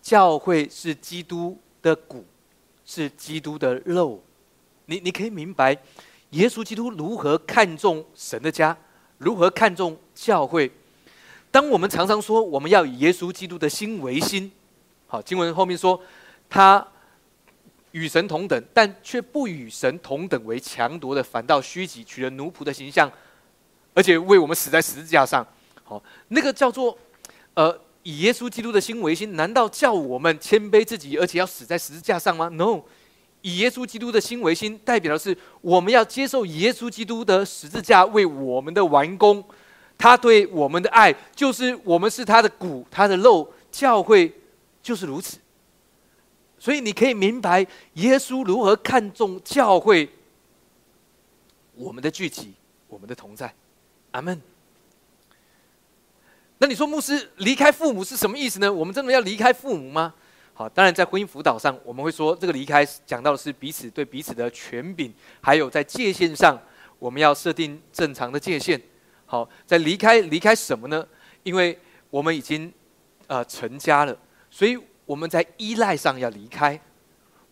[0.00, 2.24] 教会是基督的骨，
[2.84, 4.22] 是基督的肉。
[4.86, 5.76] 你你可以明白，
[6.30, 8.76] 耶稣基督如何看重神的家，
[9.18, 10.70] 如何看重教会。
[11.50, 14.50] 当我们常常说我们要以耶稣基督的心为心，
[15.06, 16.00] 好，经文后面说
[16.48, 16.84] 他。”
[17.92, 23.12] 与神同等，但却不与神同等为强夺的，反倒虚己，取了奴仆的形象，
[23.92, 25.46] 而且为我们死在十字架上。
[25.84, 26.96] 好，那个叫做，
[27.54, 32.82] 呃，以耶稣基督的心为心，难道叫我们谦卑自己，而且要死在十字架上吗？No，
[33.42, 39.44] 以耶稣基督的心为心，代表的是我们要接受耶稣基督的十字架为我们的完工，
[39.98, 44.32] 他对我们的爱，就是我们是他的骨，他的肉，教会
[44.82, 45.38] 就是如此。
[46.58, 50.08] 所以你可以明白耶稣如何看重教会，
[51.74, 52.54] 我们的聚集，
[52.88, 53.52] 我们的同在，
[54.12, 54.40] 阿门。
[56.62, 58.72] 那你说牧师离开父母是什么意思呢？
[58.72, 60.14] 我们真的要离开父母吗？
[60.54, 66.56] 好，当然在婚姻辅导上，我们会说这个离开讲到的是彼此对彼此的权柄，还有在界限上，
[67.00, 68.80] 我们要设定正常的界限。
[69.26, 71.04] 好，在离开离开什么呢？
[71.42, 71.76] 因为
[72.10, 72.72] 我们已经
[73.26, 74.16] 呃成家了，
[74.48, 74.78] 所以。
[75.04, 76.80] 我们在依赖上要离开，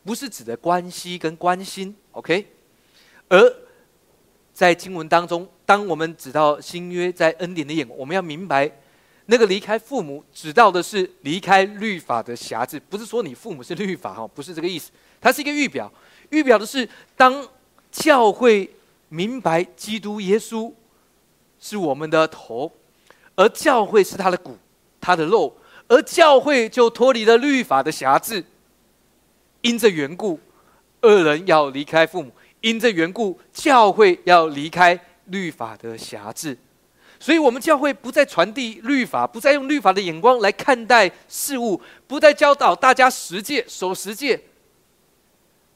[0.05, 2.47] 不是指的关系跟关心，OK？
[3.29, 3.55] 而
[4.55, 8.71] 在经文当中，当我们指到新约在恩典的眼，我们要明白，
[9.31, 14.91] 那个离开父母，指到的是离开律法的辖制，不是说你父母是律法哈，不是这个意思。
[15.21, 15.91] 它是一个预表，
[16.31, 17.47] 预表的是当
[17.93, 18.69] 教会
[19.09, 20.73] 明白基督耶稣
[21.61, 22.73] 是我们的头，
[23.37, 24.59] 而教会是他的骨，
[25.01, 25.57] 他的肉。
[25.87, 28.45] 而教会就脱离了律法的辖制，
[29.61, 30.41] 因这缘故，
[31.03, 32.31] 恶人要离开父母；
[32.63, 36.59] 因这缘故，教会要离开律法的辖制。
[37.21, 44.43] 所以，我们教会不再传递律法，不再用律法的眼光来看待事物，不再教导大家十诫守十诫。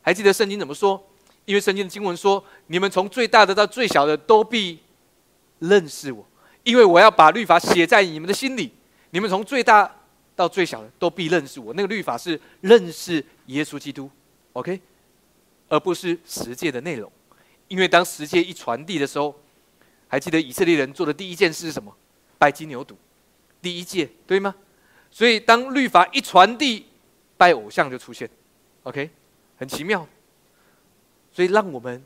[0.03, 1.01] 还记得圣经怎么说？
[1.45, 4.81] 因为圣经的经文说：“你们从最大的到最小的都必
[5.59, 6.27] 认识我，
[6.63, 8.73] 因为我要把律法写在你们的心里。
[9.11, 9.91] 你们从最大。”
[10.37, 11.73] 到最小的都必认识我。
[11.75, 14.11] 那个律法是认识耶稣基督
[14.55, 14.81] ，OK，
[15.69, 17.09] 而不是十诫的内容。
[17.69, 19.33] 因为当十诫一传递的时候，
[20.15, 21.93] 还记得以色列人做的第一件事是什么？
[22.39, 22.95] 拜金牛犊，
[23.61, 24.55] 第一届对吗？
[25.11, 26.87] 所以当律法一传递，
[27.37, 28.31] 拜偶像就出现
[28.85, 29.11] ，OK，
[29.57, 30.07] 很奇妙。
[31.33, 32.01] 所以让我们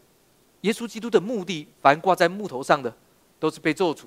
[0.63, 2.91] 耶稣基督的目的，凡挂在木头上的，
[3.39, 4.07] 都是被咒诅，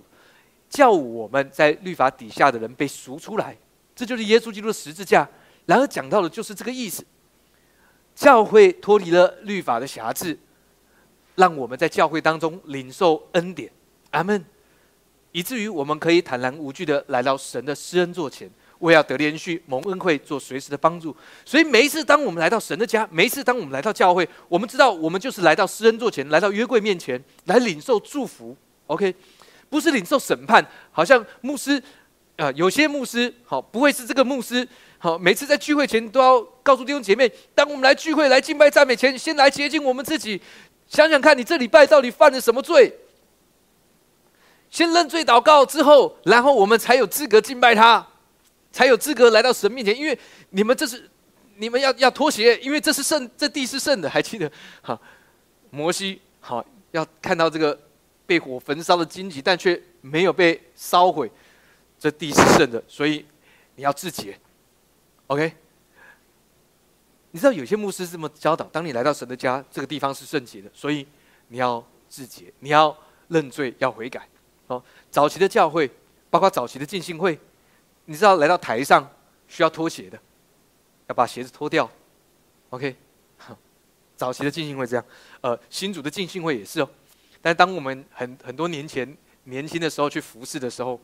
[0.67, 3.55] 叫我们在律法底下的人被赎出来。
[3.95, 5.29] 这就是耶稣基督的十字架。
[5.67, 7.05] 然而讲到的就是这个意思。
[8.15, 10.35] 教会脱离了律法的辖制，
[11.35, 13.71] 让我们在教会当中领受恩典，
[14.11, 14.45] 阿门。
[15.33, 21.15] 以至于我们可以坦然无惧的来到神的施恩座前，为要得连续蒙恩惠，做随时的帮助。
[21.45, 28.55] 所以每一次当我们来到神的家，每一次当我们来到教会，我们知道我们就是来到施恩座前，来到约柜面前来领受祝福。
[28.87, 29.15] OK，
[29.69, 31.81] 不是领受审判，好像牧师。
[32.37, 40.41] 啊，有些牧师好不会是这个牧师好，每次在聚会前都要告诉弟兄姐妹，当我们来聚会来敬拜赞美前，先来洁净我们自己，
[40.87, 42.91] 想想看你这礼拜到底犯了什么罪，
[44.71, 48.07] 先认罪祷告之后，然后我们才有资格敬拜他，
[48.71, 50.17] 才有资格来到神面前，因为
[50.49, 51.07] 你们这是
[51.57, 54.99] 你们要要脱鞋，因为这是圣，这地是圣的，还记得 哈，
[55.69, 57.77] 摩西好要看到这个
[58.25, 61.29] 被火焚烧的荆棘，但却没有被烧毁。
[61.99, 63.23] 这地是圣的，所以
[63.75, 64.35] 你要自洁
[65.27, 65.53] ，OK？
[67.29, 71.05] 你知道有些牧师这么教导：当你来到神的家，这个地方是圣洁的，所以
[71.49, 74.27] 你要自洁，你要认罪，要悔改。
[74.71, 75.89] 哦，早期的教会，
[76.29, 77.37] 包括早期的浸信会，
[78.05, 79.09] 你知道来到台上
[79.47, 80.17] 需要脱鞋的，
[81.07, 81.89] 要把鞋子脱掉
[82.69, 82.95] ，OK？
[84.15, 85.03] 早期的浸信会这样，
[85.41, 86.89] 呃，新主的浸信会也是哦。
[87.41, 90.99] 但当我们很很多年前年轻的时候去服侍的时候，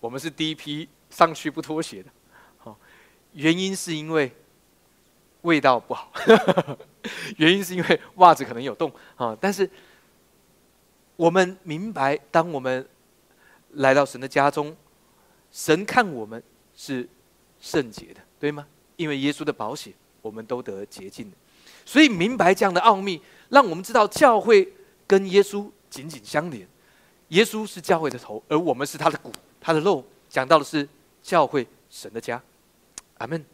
[0.00, 2.10] 我们是第一批上去不脱鞋的，
[2.58, 2.76] 好，
[3.32, 4.30] 原因是因为
[5.42, 6.12] 味道不好，
[7.38, 9.36] 原因是因为袜子可能有洞啊。
[9.40, 9.70] 但是
[11.16, 12.86] 我们明白，当我们
[13.74, 14.76] 来到神的家中，
[15.52, 16.42] 神看我们
[16.74, 17.08] 是
[17.60, 18.66] 圣洁的，对吗？
[18.96, 21.36] 因为耶稣的保险，我们都得洁净的。
[21.84, 24.72] 所以明白这样的奥秘，让我们知道教会
[25.06, 26.66] 跟耶稣紧紧相连。
[27.28, 30.04] 耶稣是教会的头，而我们是他的骨、他的肉。
[30.28, 30.88] 讲到的是
[31.22, 32.42] 教会，神的家。
[33.18, 33.44] 阿门。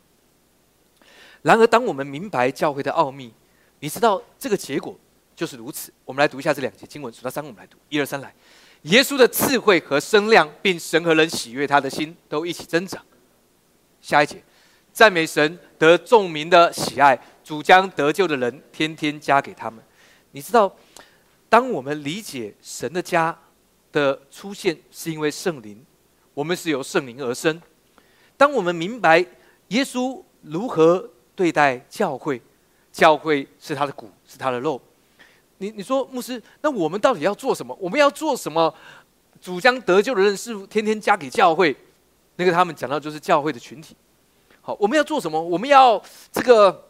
[1.43, 3.33] 然而，当我们明白教会的奥秘，
[3.81, 4.99] 你知道这个结果
[5.41, 5.91] 就是如此。
[6.05, 7.79] 我们来读一下这两节经文，数到三，我们来读。
[7.89, 8.31] 一二三，来。
[8.83, 13.03] 耶稣的智慧和声量，并神和人喜悦他的心，都一起增长。
[14.03, 14.45] 下一节，
[14.93, 19.83] 赞美神得众民的喜爱，主将得救的人天天加给他们。
[20.33, 20.71] 你知道，
[21.49, 23.35] 当我们理解神的家
[23.93, 25.83] 的出现是因为圣灵，
[26.35, 27.59] 我们是由圣灵而生。
[28.37, 29.25] 当我们明白
[29.69, 32.43] 耶稣如何对待教会，
[32.93, 34.79] 教会是他的骨，是他的肉。
[35.61, 37.77] 你你说牧师，那我们到底要做什么？
[37.79, 38.75] 我们要做什么？
[39.43, 41.77] 主将得救的人是天天加给教会，
[42.37, 43.95] 那个他们讲到就是教会的群体。
[44.63, 45.41] 好，我们要做什么？
[45.41, 46.85] 我们要这个，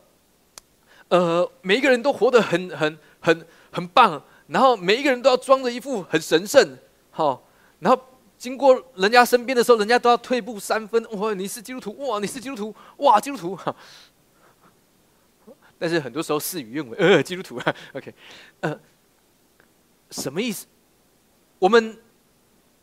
[1.09, 6.77] 呃，每一个人都活得很很很很棒，然后每一个人都要装着一副很神圣，
[7.11, 7.43] 好，
[7.81, 8.01] 然后
[8.39, 11.05] 经过人家身边的时候，人家都要退步三分。
[11.19, 13.59] 哇，你是基督徒，哇，你是基督徒，哇，基督徒。
[15.81, 18.13] 但是很多时候事与愿违，呃， 基督徒啊， OK，
[18.61, 18.79] 呃，
[20.11, 20.67] 什么意思？
[21.59, 21.97] 我们，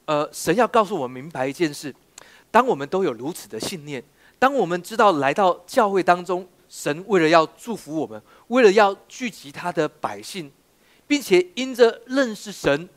[0.06, 1.94] 呃，神要告诉我们明白一件事：
[2.50, 4.04] 当我们都有如此的信念，
[4.40, 10.52] 当我们知道来到教会当中，神为了要祝福我们，为了要聚集他的百姓，
[11.06, 12.90] 并且因着认识神，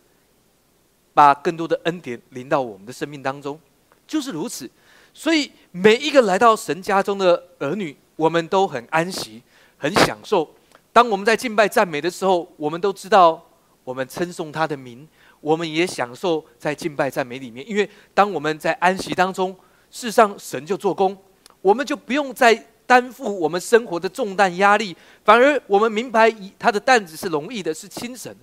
[1.13, 3.61] 把更多的恩典临到我们的生命当中，
[4.07, 4.71] 就是如此。
[5.13, 9.43] 所以每一个来到神家中的儿女，我们都很安息。
[9.81, 10.47] 很享受，
[10.93, 13.43] 当我们在敬拜赞美的时候，我们都知道
[13.83, 15.09] 我们称颂他的名，
[15.41, 17.67] 我们也享受在敬拜赞美里面。
[17.67, 19.57] 因为当我们在安息当中，
[19.91, 21.17] 事实上神就做工，
[21.63, 22.55] 我们就不用再
[22.87, 28.39] 担负我们生活的重担压力，反而我们明白他的担子是容易的，是轻省的。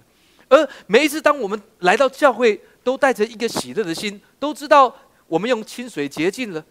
[0.50, 4.92] 而每一次当我们来到教会，都带着一个喜乐的心，都知道
[5.28, 6.66] 我们用清水洁净了。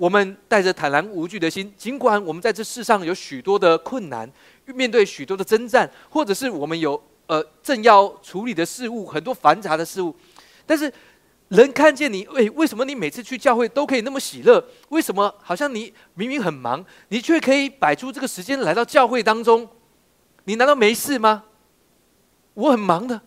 [0.00, 4.26] 我们带着坦然无惧的心，尽管我们在这世上有许多的困难，
[4.64, 10.16] 面对许多的征战，或者是我们有呃正要处理的事物，很多繁杂的事物，
[10.64, 10.90] 但是
[11.48, 14.64] 人看见你，为为什么你每次去教会都可以那么喜乐？
[14.88, 19.68] 为什么好像你明明很忙，你却可以摆出这个时间来到教会当中？
[20.44, 21.44] 你难道没事吗？
[22.54, 23.20] 我很忙的，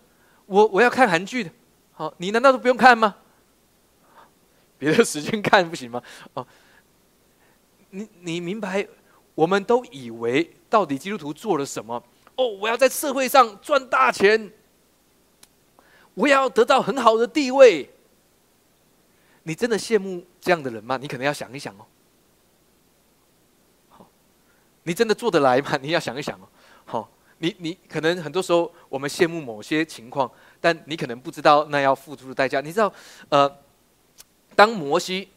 [0.47, 1.51] 我我要看韩剧的，
[1.91, 3.13] 好，你难道都不用看吗？
[4.79, 6.01] 别的时间看不行吗？
[6.33, 6.43] 哦。
[7.95, 8.87] 你你明白？
[9.35, 12.03] 我们都以为到底基督徒做了什么？
[12.35, 14.51] 哦，我要在社会上赚大钱，
[16.15, 17.89] 我要得到很好的地位。
[19.43, 20.97] 你真的羡慕这样的人吗？
[20.97, 21.85] 你可能要想一想哦。
[23.89, 24.07] 好，
[24.83, 25.77] 你真的做得来吗？
[25.81, 26.47] 你要想一想哦。
[26.85, 32.59] 好，你你可能很多时候我们羡慕某些情况，但你可能不知道那要付出的代价。
[32.61, 32.91] 你知道，
[33.29, 33.51] 呃，
[34.55, 35.29] 当摩西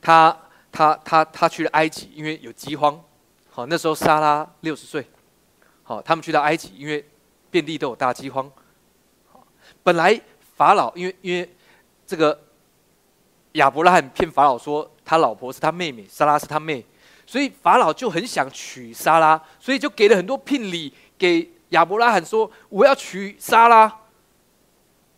[0.00, 0.36] 他。
[0.76, 3.02] 他他他去了埃及，因为有饥荒。
[3.50, 5.06] 好，那时候莎拉六十岁。
[5.82, 7.02] 好，他们去到埃及，因为
[7.50, 8.50] 遍地都有大饥荒。
[9.82, 10.20] 本来
[10.54, 11.50] 法老因为因为
[12.06, 12.38] 这个
[13.52, 16.84] 亚伯拉罕骗法老说他老婆是他妹妹，莎拉是他妹，
[17.24, 23.88] 所以法老就很想娶莎拉，所以就给了很多聘礼给亚伯拉罕说我要娶莎拉。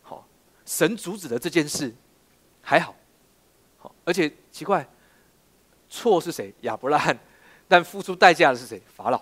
[0.03, 0.25] 好，
[0.65, 1.93] 神阻止了这件事，
[2.61, 2.95] 还好。
[3.77, 4.87] 好，而且奇怪。
[5.89, 6.53] 错是谁？
[6.61, 7.17] 亚伯拉罕，
[7.67, 8.81] 但付出代价的是谁？
[8.95, 9.21] 法老。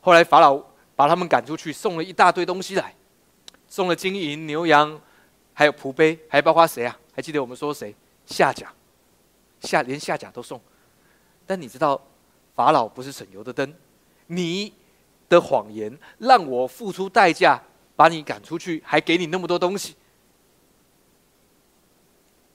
[0.00, 0.56] 后来法老
[0.94, 2.94] 把他们赶出去，送了一大堆东西来，
[3.66, 5.00] 送了金银、牛羊，
[5.52, 6.96] 还有仆杯，还包括谁啊？
[7.12, 7.94] 还记得我们说谁？
[8.24, 8.72] 夏甲，
[9.60, 10.60] 夏连夏甲都送。
[11.44, 12.00] 但你知道，
[12.54, 13.74] 法老不是省油的灯，
[14.26, 14.72] 你
[15.28, 17.60] 的谎言让我付出代价
[17.96, 19.96] 把你赶出去，还给你那么多东西，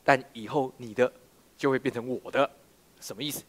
[0.03, 1.11] 但以后你的
[1.57, 2.49] 就会变成我的。
[3.02, 3.43] 什么意思？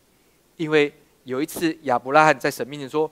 [0.57, 0.93] 因为
[1.25, 3.11] 有一次亚伯拉罕在神面前说：“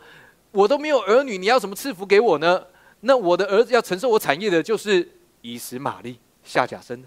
[0.51, 2.67] 我都没有儿女，你要怎么赐福给我呢？
[3.01, 5.09] 那我的儿子要承受我产业的，就是
[5.43, 7.05] 以实玛利夏甲生。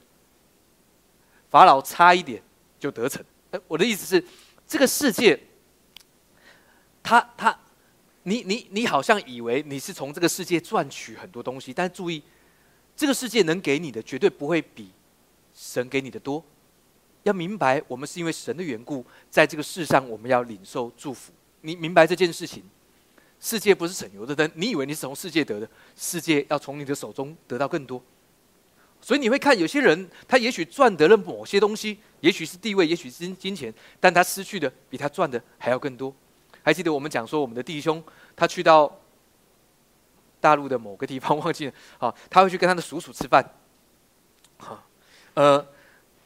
[1.49, 2.41] 法老差一点
[2.79, 3.23] 就得逞。
[3.67, 4.25] 我的意思是，
[4.65, 5.39] 这个世界，
[7.03, 7.59] 他他，
[8.23, 12.23] 你你你好像以为你是从这个世界赚取很多东西，但注意，
[12.95, 14.89] 这个世界能给你的绝对不会比
[15.53, 16.43] 神给你的多。”
[17.23, 21.31] 要明白，我们是因为神的缘故，在这个世上，我们要领受祝福。
[21.61, 22.63] 你明白这件事情？
[23.39, 25.67] 世界不是省油的灯，你以为你是从世界得的，
[25.97, 28.01] 世界要从你的手中得到更多。
[29.01, 36.13] 所以你会看有些人，他也许赚得了某些东西，也许是地位，也许是金金钱，但他失去的比他赚的还要更多。
[36.61, 38.01] 还记得我们讲说，我们的弟兄
[38.33, 38.97] 他去到
[40.39, 43.43] 大陆的某个地方，忘记了，好，他会去跟他的叔叔吃饭，
[44.55, 44.81] 好，
[45.33, 45.67] 呃，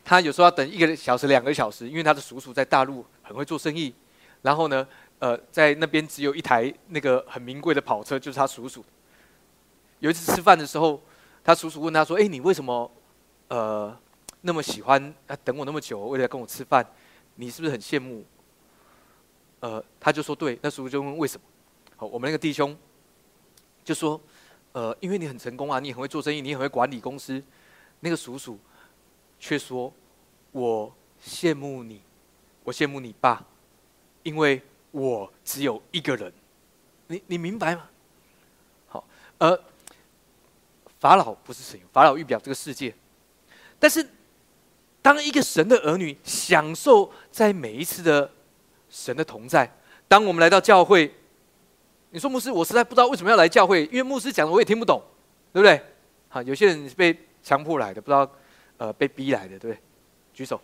[0.07, 3.93] 他有时候要等一个小时、两个小时，因为他的叔叔在大陆很会做生意，
[4.41, 4.87] 然后呢。
[5.19, 8.85] 呃，在那边只有一台那个很名贵的跑车，就是他叔叔。
[9.97, 11.01] 有一次吃饭的时候，
[11.43, 12.91] 他叔叔问他说：“哎，你为什么
[13.47, 13.97] 呃
[14.41, 15.11] 那么喜欢
[15.43, 16.85] 等我那么久，为了跟我吃饭？
[17.33, 18.23] 你是不是很羡慕？”
[19.61, 21.47] 呃，他就说：“对。”那叔叔就问为什么？
[21.95, 22.77] 好，我们那个弟兄
[23.83, 24.21] 就说
[24.73, 27.43] ：“呃，因为你很成功啊，你很会做生意，你很会管理公司。”
[28.01, 28.59] 那个叔叔
[29.39, 29.93] 却说
[30.51, 32.01] ：“我羡慕你，
[32.63, 33.45] 我羡慕你爸，
[34.23, 34.61] 因为。”
[34.91, 36.33] 我只有一个人，
[37.07, 37.87] 你你明白吗？
[38.87, 39.05] 好，
[39.37, 39.59] 呃，
[40.99, 42.95] 法老不是神，法老预表这个世界。
[43.77, 44.03] 但是，
[45.01, 48.31] 当一个神的儿女享受在每一次的
[48.89, 49.69] 神的同在，
[50.07, 51.13] 当我们来到教会，
[52.09, 54.99] 你说牧师，我实在不知道为什么要来教会，因为牧师讲的我也听不懂，
[55.53, 55.79] 对不对？
[56.29, 58.27] 好，有些人是被强迫来的，不知道
[58.77, 59.77] 呃被逼来的，对？
[60.33, 60.61] 举手，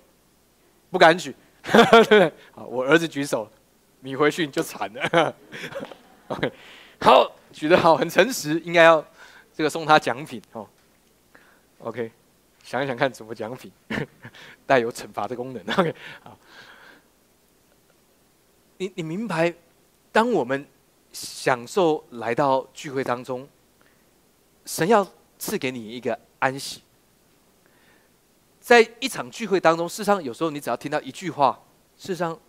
[0.92, 2.32] 不敢举， 对不对？
[2.52, 3.50] 好，我儿子举手。
[4.06, 5.36] 你回去你就惨了。
[6.28, 6.52] OK，
[7.00, 9.04] 好，举得好，很诚实，应该要
[9.54, 10.68] 这个送他奖品哦。
[11.80, 12.12] OK，
[12.64, 13.72] 想一想看怎么奖品，
[14.68, 15.64] 带有惩罚的功能。
[15.78, 16.38] OK，好，
[18.78, 19.54] 你你明白，
[20.12, 20.68] 当我们
[21.14, 23.48] 享受来到聚会当中，
[24.66, 25.08] 神要
[25.40, 26.82] 赐给你一个安息。
[28.64, 31.60] 在一场聚会当中，事实上有时候你只要听到一句话，
[31.98, 32.40] 事实上。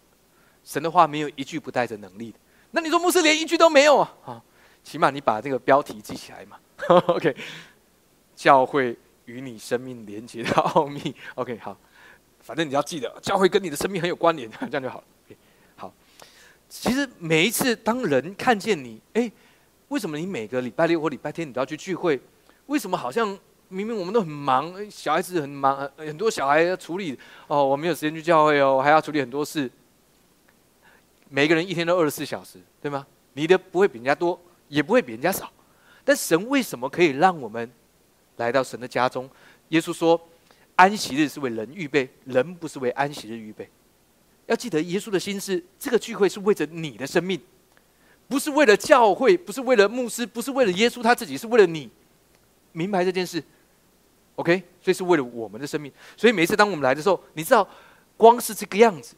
[0.66, 2.38] 神的话没有一句不带着能力的，
[2.70, 4.14] 那你说牧师连一句都没有啊？
[4.24, 4.42] 啊，
[4.82, 6.58] 起码你把这个标题记起来嘛。
[7.08, 7.36] OK，
[8.34, 11.14] 教会与你生命连接的奥秘。
[11.36, 11.76] OK，好，
[12.40, 15.04] 反正你要记得，教会跟你的生命很有关联， 这样就好了。
[15.76, 15.92] 好，
[16.66, 19.30] 其实每一次当人看见你，哎，
[19.88, 22.18] 为什么你每个礼拜六或礼拜天你都要去聚会？
[22.68, 23.38] 为什么好像
[23.74, 27.18] 明明我们都很忙，小孩子很忙，很多小孩要处理
[27.48, 29.68] 哦，我没有时间去教会哦，还要处理很多事。
[31.28, 33.04] 每个人一天都二十四小时，对吗？
[33.32, 35.50] 你的不会比人家多，也不会比人家少。
[36.04, 37.68] 但神为什么可以让我们
[38.36, 39.28] 来到神的家中？
[39.70, 40.20] 耶稣说
[40.76, 43.68] ：“安息日是为人预备，人不是为安息日预备。”
[44.46, 47.40] 要记得，耶稣的心是这个聚会是为着你的生命，
[48.28, 51.90] 不是为了教会，不是为了牧师，不是为了耶稣他自己，是为了你。
[52.76, 53.42] 明白这件事
[54.36, 55.92] ？OK，所以是为了我们的生命。
[56.16, 57.68] 所以每次当我们来的时候，你知道，
[58.16, 59.14] 光是这个样子，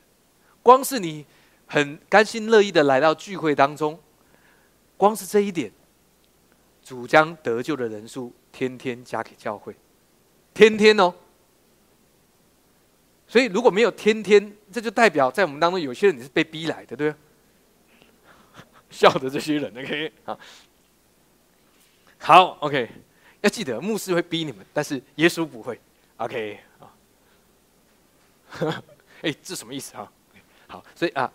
[0.63, 1.25] 光是你。
[1.69, 3.99] 很甘心乐意的来到聚会当中，
[4.97, 5.69] 光是这一点，
[6.81, 9.75] 主将得救的人数天天加给教会，
[10.55, 11.13] 天天哦。
[13.27, 17.19] 所以如果没有天天，这就代表在我们当中有些人你是被逼来的，对吧？
[18.89, 20.39] 笑的这些人，OK 好，
[22.19, 22.89] 好，OK，
[23.47, 25.81] 要记得牧师会逼你们，但是耶稣不会
[26.17, 26.91] ，OK 啊。
[29.23, 30.11] 哎，这什么意思啊？
[30.67, 31.33] 好，所以啊，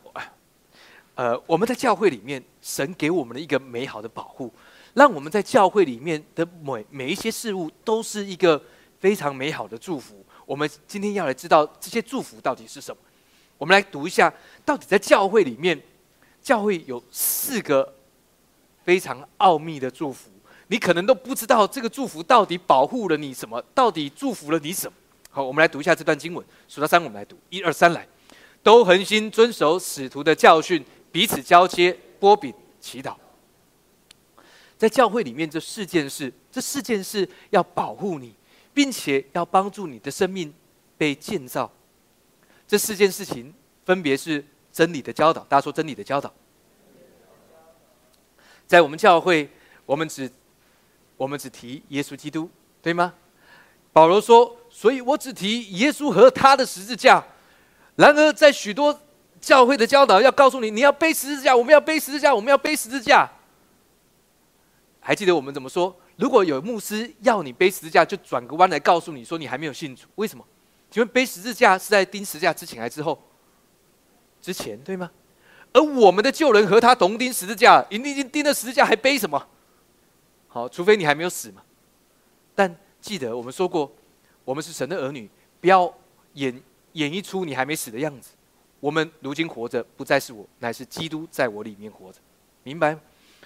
[1.15, 4.53] 呃，我们在教会里面，神给我们的一个美好的保护，
[4.93, 8.61] 让我们在教会里面的每每一些事物都是一个
[8.99, 10.25] 非常美好的祝福。
[10.45, 13.01] 我们今天要来知道这些祝福到底是什么。
[13.57, 14.33] 我们来读一下，
[14.65, 15.81] 到底在教会里面，
[16.41, 17.95] 教会有四个
[18.83, 20.29] 非常奥秘的祝福，
[20.71, 24.97] 你可能都不知道这个祝福到底保护了你什么，到底祝福了你什么。
[25.29, 28.07] 好，我们来读一下这段经文，数到三，我们来读，一二三，来。
[28.63, 31.91] 都恒心遵守使徒的教训，彼此交接、
[32.21, 33.15] 波饼、祈祷。
[34.77, 38.33] 在教会里面，这四件事，这四件事要保护你，
[38.73, 40.53] 并且要帮助你的生命
[40.97, 41.69] 被建造。
[42.65, 43.53] 这四件事情
[43.83, 44.41] 分别是
[44.71, 45.43] 真理的教导。
[45.49, 46.33] 大家说真理的教导。
[48.65, 49.49] 在我们教会，
[49.85, 50.31] 我们只
[51.21, 52.49] 我们只提耶稣基督，
[52.81, 53.13] 对吗？
[53.93, 57.23] 保罗说：“所以我只提耶稣和他的十字架。”
[57.95, 58.99] 然而，在许多
[59.39, 63.29] 教会的教导要告诉你，你要背十字架，我们要背十字架，我们要背十字架。
[64.99, 65.95] 还记得我们怎么说？
[66.15, 70.43] 如果有牧师要你背十字架，就转个弯来告诉你说你还没有信主，为什么？
[70.89, 73.21] 请问背十字架是在钉十字架之前还是之后？
[74.41, 75.11] 之前对吗？
[75.71, 79.47] 而我们的旧人和他同钉十字架，你已经钉了十字架，还背什么？
[80.53, 81.63] 好，除非你还没有死嘛。
[82.53, 83.91] 但记得我们说过，
[84.45, 85.27] 我们是神的儿女，
[85.59, 85.91] 不要
[86.33, 86.61] 演。
[86.95, 88.31] 演绎出你还没死的样子。
[88.81, 92.19] 我们如今活着，不再是我，乃是基督在我里面活着。
[92.63, 92.99] 明白？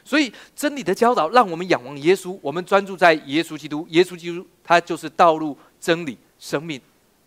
[0.04, 3.86] 所以真理的教导让我们仰望耶稣，我们专注在耶稣基督。
[3.92, 6.82] 耶稣基督他就是道路、真理、生命。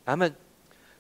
[0.07, 0.35] 阿门。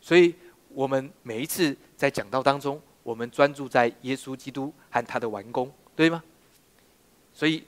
[0.00, 0.32] 所以
[0.68, 6.22] 我们每一次在讲道当中，我们专注在耶稣基督和他的完工，对吗？
[7.34, 7.64] 所以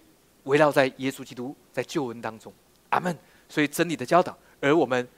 [0.50, 2.52] 围绕在耶稣基督在救恩当中。
[2.90, 3.16] 阿门。
[3.48, 5.08] 所以真理的教导，而我们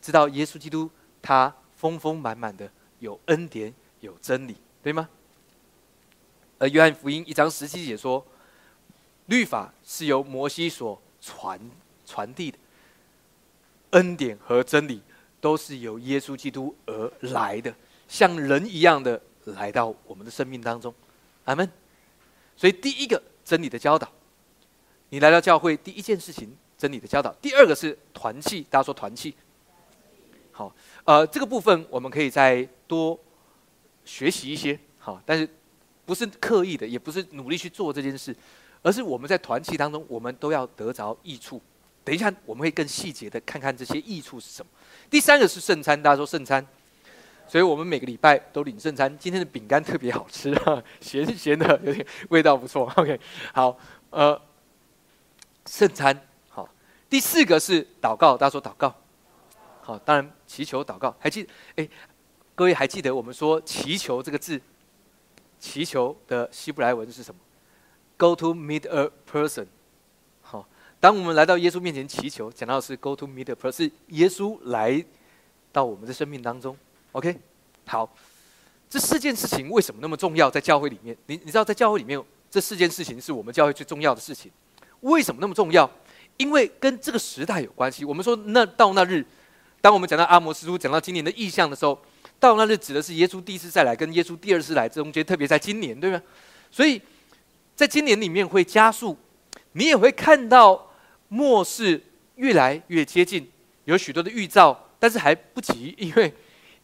[0.00, 2.70] 知道耶稣基督他丰丰满满的
[3.00, 5.08] 有恩典、有真理，对吗？
[6.58, 8.24] 而约翰福音一章十七节说。
[9.26, 11.58] 律法是由摩西所传
[12.04, 12.58] 传递的，
[13.90, 15.02] 恩典和真理
[15.40, 17.74] 都是由耶稣基督而来的，
[18.06, 20.94] 像人一样的来到我们的生命当中，
[21.44, 21.68] 阿门。
[22.56, 24.08] 所以第一个真理的教导，
[25.08, 29.34] 你来到教会第一件事情，真理的教导；第二个是团契，大家说团契。
[30.52, 33.18] 好，呃，这个部分我们可以再多
[34.04, 35.48] 学习一些，好，但是
[36.04, 38.34] 不是刻意的，也不是努力去做这件事。
[38.82, 41.60] 而是我们在团契当中，我们都要得着益处。
[42.04, 44.70] 等一下，我们会更细节的看看这些益处是什么。
[45.10, 46.64] 第三个是圣餐，大家说圣餐，
[47.48, 49.12] 所以我们每个礼拜都领圣餐。
[49.18, 50.54] 今天的饼干特别好吃，
[51.00, 52.88] 咸咸的，有点味道不错。
[52.94, 53.18] OK，
[53.52, 53.76] 好，
[54.10, 54.40] 呃，
[55.66, 56.68] 圣餐好。
[57.10, 58.94] 第四个是祷告，大家说祷告，
[59.82, 61.14] 好，当然祈求祷告。
[61.18, 61.46] 还记
[61.76, 61.88] 哎，
[62.54, 64.60] 各位还记得我们说祈求这个字，
[65.58, 67.40] 祈求的希伯来文是什么
[68.16, 69.66] ？Go to meet a person，
[70.42, 70.66] 好，
[70.98, 75.04] 当我们来到耶稣面前祈求，讲到是 Go to meet a person，是耶稣来
[75.72, 76.76] 到我们的生命当中。
[77.12, 77.38] OK，
[77.86, 78.08] 好，
[78.88, 80.50] 这四件事情为什么那么重要？
[80.50, 84.50] 在教会里面，你你知道，在教会里面，这四件事情是我们教会最重要的事情。
[85.10, 85.90] 为什么那么重要？
[86.36, 88.04] 因为跟这个时代有关系。
[88.04, 89.24] 我们说，那到那日，
[89.80, 91.98] 当我们讲到阿摩斯书，讲到今年的意象的时候，
[92.38, 96.22] 到那日指的是耶稣第一次再来，跟耶稣第二次来中间，特别在今年，对吗？
[96.70, 97.00] 所以。
[97.76, 99.14] 在今年里面会加速，
[99.72, 100.90] 你也会看到
[101.28, 102.02] 末世
[102.36, 103.46] 越来越接近，
[103.84, 106.32] 有许多的预兆，但是还不急，因为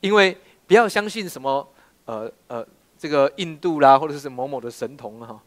[0.01, 1.66] 因为不要相信什么
[2.05, 2.62] 呃呃
[2.99, 5.43] 这个印度啦，或者是某某的神童哈，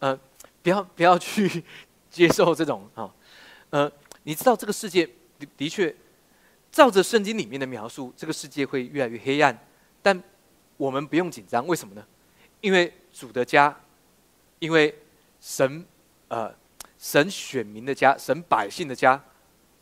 [0.00, 0.20] 呃
[0.62, 1.64] 不要不要去
[2.14, 3.12] 接受这种啊，
[3.70, 3.90] 呃
[4.22, 5.04] 你知道这个世界
[5.38, 5.94] 的的确
[6.70, 9.58] 照着圣经里面的描述，这个世界会越来越黑暗，
[10.00, 10.22] 但
[10.76, 12.06] 我们不用紧张，为什么呢？
[12.60, 13.76] 因为主的家。
[14.60, 14.96] 因为
[15.40, 15.84] 神，
[16.28, 16.50] 呃，
[16.96, 19.22] 神选民的家，神百姓的家，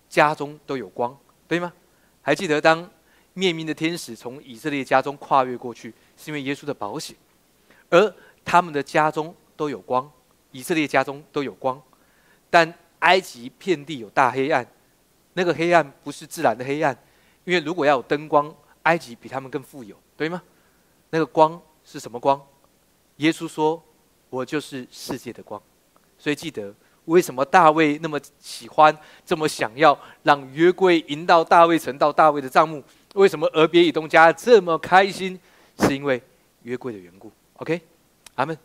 [0.09, 1.16] 家中都有光，
[1.47, 1.72] 对吗？
[2.20, 2.91] 还记得当
[3.33, 7.14] 灭命的天使从以色列家中跨越过去，是因为耶稣的保险，
[7.91, 8.12] 而
[8.45, 10.11] 他们的家中都有光，
[10.51, 11.80] 以色列家中都有光，
[12.53, 14.64] 但埃及遍地有大黑暗，
[15.32, 16.94] 那个黑暗不是自然的黑暗，
[17.44, 20.40] 因为如果要有灯光，埃及比他们更富有，对吗？
[21.09, 22.40] 那个光是什么光？
[23.16, 23.82] 耶稣说。
[24.32, 25.61] 我就是世界的光，
[26.16, 26.74] 所以记得
[27.05, 32.82] 为什么大卫那么喜欢，这么想要让约柜迎到大卫城，到大卫的帐幕？
[33.12, 35.38] 为什么俄别以东家这么开心？
[35.80, 36.22] 是因为
[36.62, 37.30] 约柜的缘故。
[37.57, 37.78] OK，
[38.36, 38.57] 阿门。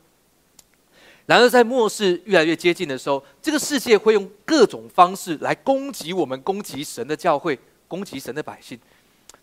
[1.28, 8.80] 然而在末世越来越接近的时候，这个世界会用各种方式来攻击我们，攻击神的教会，攻击神的百姓。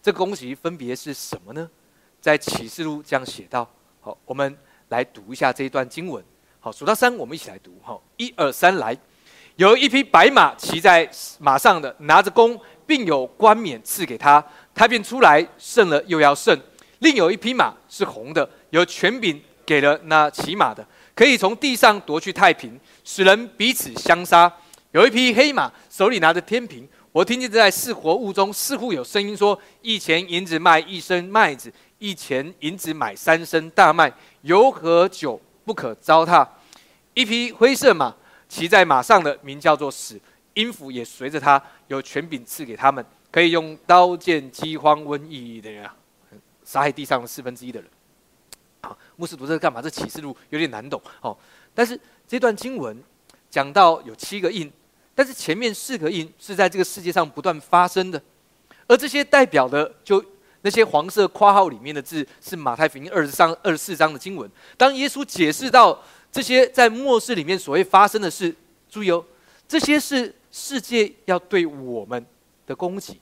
[0.02, 1.70] 这个攻击分别是什么呢？
[2.20, 3.70] 在启示录这样写道。
[4.00, 4.58] 好，我们。
[4.90, 6.22] 来读一下这一段经文，
[6.60, 8.96] 好，数到三，我们一起来读，好，一二三，来，
[9.56, 11.10] 有一匹白马骑在
[11.40, 12.56] 马上的，拿着弓，
[12.86, 16.56] 并有冠冕赐给他，他便出来胜了，又要胜。
[16.98, 24.52] 另有一匹马是红的，有权柄给了那骑马的，可以从地上夺去太平，使人彼此相杀。
[24.92, 34.12] 有一匹黑马，手里拿着天平，我听见在四活物中似乎有声音说：一钱银子卖一升麦子，一钱银子买三升大麦。
[34.42, 36.46] 油和酒不可糟蹋。
[37.14, 38.14] 一匹灰色马，
[38.48, 40.20] 骑在马上的名叫做死，
[40.54, 45.94] 音符也随着他，有权柄赐给他们，可以用刀剑、饥荒、瘟疫的人啊，
[46.64, 47.88] 杀害地上的四分之一的人。
[48.84, 49.80] 好，牧师读这个干嘛？
[49.82, 51.36] 这启示录有点难懂哦。
[51.74, 53.02] 但是这段经文
[53.50, 54.70] 讲到有七个印，
[55.14, 58.22] 但是前面四个印是在这个世界上不断发生的，
[58.86, 60.24] 而这些代表的就。
[60.66, 64.50] 那些黄色括号里面的字是马太福音二十三、二十四章的经文。
[64.78, 68.56] 当耶稣解释到这些在末世里面所谓发生的事，
[68.88, 69.22] 注意哦，
[69.68, 72.24] 这些是世界要对我们
[72.66, 73.20] 的攻击。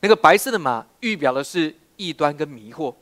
[0.00, 2.92] 那个白色的马预表的是异端跟迷惑。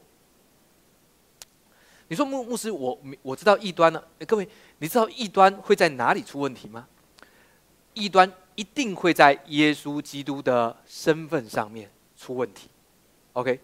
[2.12, 4.06] 你说牧牧师，我我知道异端了。
[4.26, 4.46] 各位，
[4.80, 6.86] 你知道异端会在哪里出问题吗？
[7.94, 11.88] 异端一定会在耶稣基督的身份上面。
[12.18, 12.68] 出问题
[13.32, 13.58] ，OK，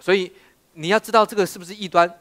[0.00, 0.32] 所以
[0.72, 2.12] 你要知道这个是不是异端，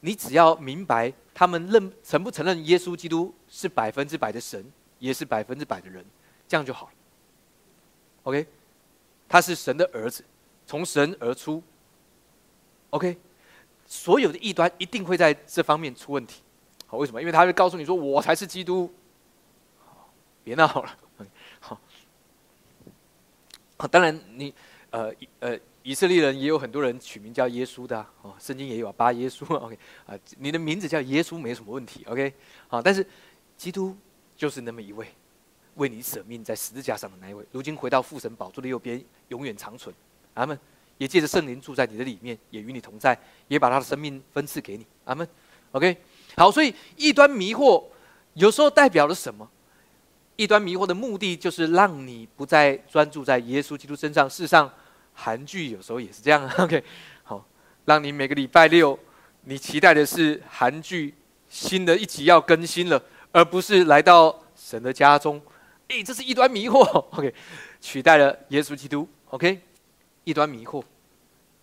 [0.00, 6.04] 你只要明白他们认承不承认耶稣基督是百分之百的神，也是百分之百的人，
[6.46, 6.92] 这样就好了。
[8.24, 8.46] OK，
[9.30, 10.22] 他是神的儿子，
[10.66, 11.62] 从神而出。
[12.90, 13.16] OK，
[13.94, 16.42] 所有的异端一定会在这方面出问题。
[16.84, 17.20] 好，为什么？
[17.20, 18.92] 因为他会告诉你说我才是基督。
[20.42, 20.98] 别闹了。
[23.78, 24.52] 好，当然你
[24.90, 25.58] 呃呃。
[25.86, 29.44] 以色列人也有很多人取名叫耶稣的哦，圣经也有啊，巴耶稣。
[29.54, 32.02] OK，啊，你的名字叫耶稣没什么问题。
[32.08, 32.32] OK，
[32.68, 33.06] 好，但是
[33.58, 33.94] 基督
[34.34, 35.06] 就是那么一位，
[35.74, 39.94] 为你舍命在十字架上的那一位，如今回到父神宝座的右边，永远长存。
[40.32, 40.58] 阿门。
[40.98, 43.18] 也借着圣灵住在你的里面，也与你同在，
[43.48, 44.86] 也把他的生命分赐给你。
[45.04, 45.26] 阿门。
[45.72, 45.96] OK，
[46.36, 47.82] 好，所以异端迷惑
[48.34, 49.48] 有时候代表了什么？
[50.36, 54.28] 异端迷惑的目的就是让你不再专注在耶稣基督身上。
[54.28, 54.70] 事实上。
[55.16, 56.82] 韩剧有时候也是这样，OK，
[57.22, 57.46] 好，
[57.84, 58.98] 让你每个礼拜六，
[59.44, 61.14] 你期待的是韩剧
[61.48, 65.40] 新的一集要更新了，而不是来到神的家中。
[65.86, 66.80] 诶，这是一端迷惑
[67.12, 67.32] ，OK，
[67.80, 69.60] 取代了耶稣基督，OK，
[70.24, 70.82] 一端迷惑，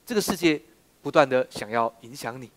[0.06, 0.62] 这个世界
[1.02, 2.50] 不断的想要影响你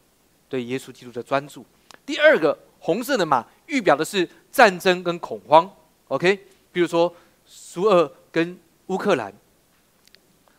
[0.48, 1.64] 对耶稣基督的专注。
[2.06, 5.70] 第二个红色的马预表的是战争跟恐慌
[6.08, 6.38] ，OK，
[6.70, 7.14] 比如说
[7.46, 9.32] 苏俄跟乌克兰。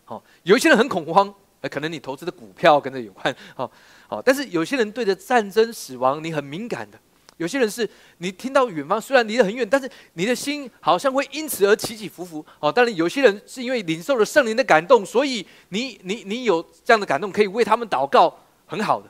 [0.04, 3.72] 好，有一些人很恐慌，呃，可能你投资的股票跟这有关，好，
[4.08, 6.98] 好，但是有些人对着战争、死亡，你很敏感的；
[7.38, 12.46] 有些人是你听到远方虽然离得很远，但是你的心好像会因此而起起伏伏。
[12.60, 19.10] 哦，当然有些人是因为领受了圣灵的感动，所以你你你有这样的感动，可以为他们祷告，很好的。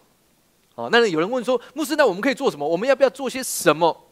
[0.75, 2.67] 哦，那有人问说，牧师，那我们可以做什么？
[2.67, 4.05] 我们要不要做些什么？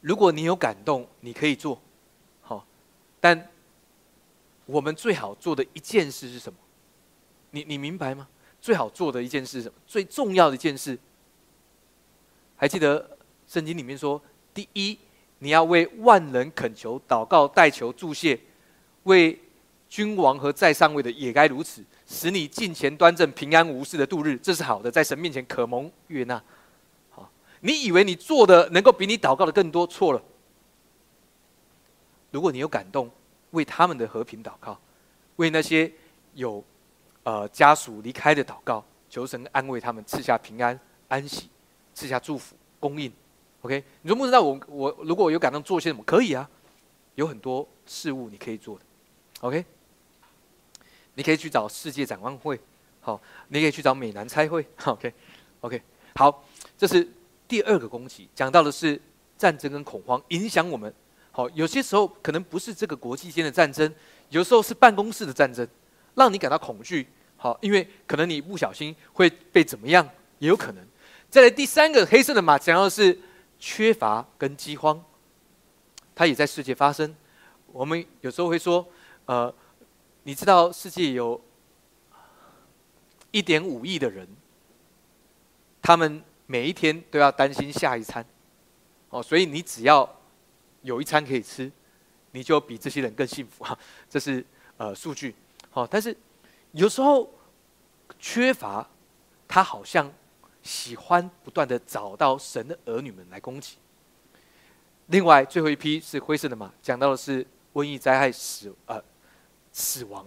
[0.00, 1.80] 如果你有感动，你可以做，
[2.40, 2.64] 好，
[3.20, 3.48] 但。
[4.66, 6.56] 我们最好做的一件事是什么？
[7.50, 8.28] 你你明白吗？
[8.60, 9.74] 最好做的一件事是什么？
[9.84, 10.96] 最重要的一件事，
[12.60, 14.20] 还记得圣经里面说：
[14.52, 14.98] 第一，
[15.38, 18.36] 你要为万人恳求、祷告、代求、祝谢；
[19.04, 19.40] 为
[19.88, 24.36] 君王和在上位的也该如此，使你进前端正、平安无事的度日。
[24.36, 26.42] 这是好的，在神面前可蒙悦纳。
[27.08, 29.86] 好，你以为你做的能够比你祷告的更多？
[29.86, 30.22] 错了。
[32.30, 33.10] 如果你有感动。
[33.52, 34.78] 为他们的和平祷告，
[35.34, 35.90] 为那些
[36.34, 36.62] 有
[37.24, 41.50] 呃家属离开的祷告，求神安慰他们，赐下平安安息，
[42.00, 43.12] 赐下祝福供应。
[43.60, 46.02] OK，你说牧师，那我我如果我有感动做些什么？
[46.04, 46.48] 可以啊，
[47.14, 48.84] 有很多事物你可以做的。
[49.40, 49.62] OK，
[51.12, 52.58] 你可以去找世界展望会，
[53.02, 54.66] 好，你可以去找美南差会。
[54.86, 55.82] OK，OK，
[56.14, 56.42] 好，
[56.78, 57.06] 这是
[57.46, 58.98] 第二个攻击，讲到的是
[59.36, 60.90] 战争跟恐慌影响我们。
[61.30, 63.94] 好，有些时候可能不是这个国际间的战争，
[64.30, 65.68] 有时候是办公室的战争，
[66.14, 67.06] 让你感到恐惧。
[67.36, 70.86] 好，因为可能你不小心会被怎么样，也有可能。
[71.30, 73.18] 再来第三个黑色的马，讲到的是
[73.58, 75.02] 缺乏跟饥荒，
[76.14, 77.14] 它也在世界发生。
[77.68, 78.86] 我们有时候会说，
[79.26, 79.54] 呃，
[80.24, 81.40] 你知道世界有
[83.30, 84.26] 一点五亿的人，
[85.80, 88.26] 他们每一天都要担心下一餐。
[89.10, 90.16] 哦，所以你只要。
[90.82, 91.70] 有一餐可以吃，
[92.30, 93.78] 你就比这些人更幸福哈。
[94.08, 94.42] 这是
[94.78, 95.36] 呃数据，
[95.68, 96.16] 好，但是
[96.72, 97.30] 有时候
[98.18, 98.88] 缺乏，
[99.46, 100.10] 它好像
[100.62, 103.76] 喜欢不断的找到神的儿女们来攻击。
[105.06, 109.02] 另外，最后一批是灰色的马，讲到的是瘟疫灾害死呃
[109.72, 110.26] 死亡。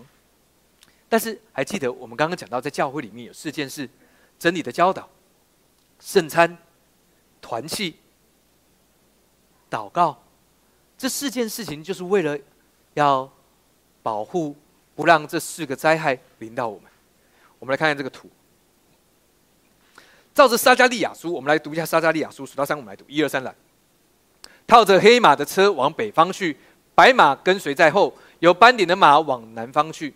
[1.07, 3.87] 但是还记得我们刚刚讲到，在教会里面有四件事：
[4.37, 5.07] 真理的教导、
[5.99, 6.57] 圣餐、
[7.41, 7.95] 团契、
[9.69, 10.21] 祷告。
[10.97, 12.37] 这四件事情就是为了
[12.93, 13.31] 要
[14.01, 14.55] 保护，
[14.95, 16.91] 不让这四个灾害临到我们。
[17.59, 18.29] 我们来看看这个图。
[20.33, 23.53] 照着撒加利亚书，我们来读一下撒加利亚书，数到三，我们来读，一二三来。
[24.65, 26.57] 套着黑马的车往北方去，
[26.95, 30.13] 白马跟随在后，有斑点的马往南方去。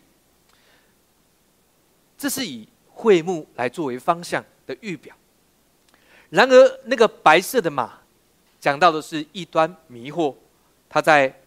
[2.18, 5.16] 这是以会幕来作为方向的预表。
[6.30, 8.00] 然而，那个白色的马，
[8.60, 10.34] 讲到的是异端迷惑。
[10.90, 11.42] 它在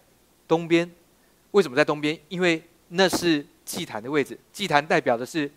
[0.46, 0.88] 东边，
[1.50, 2.16] 为什么在东边？
[2.28, 5.50] 因为那是祭坛的位置，祭坛代表的是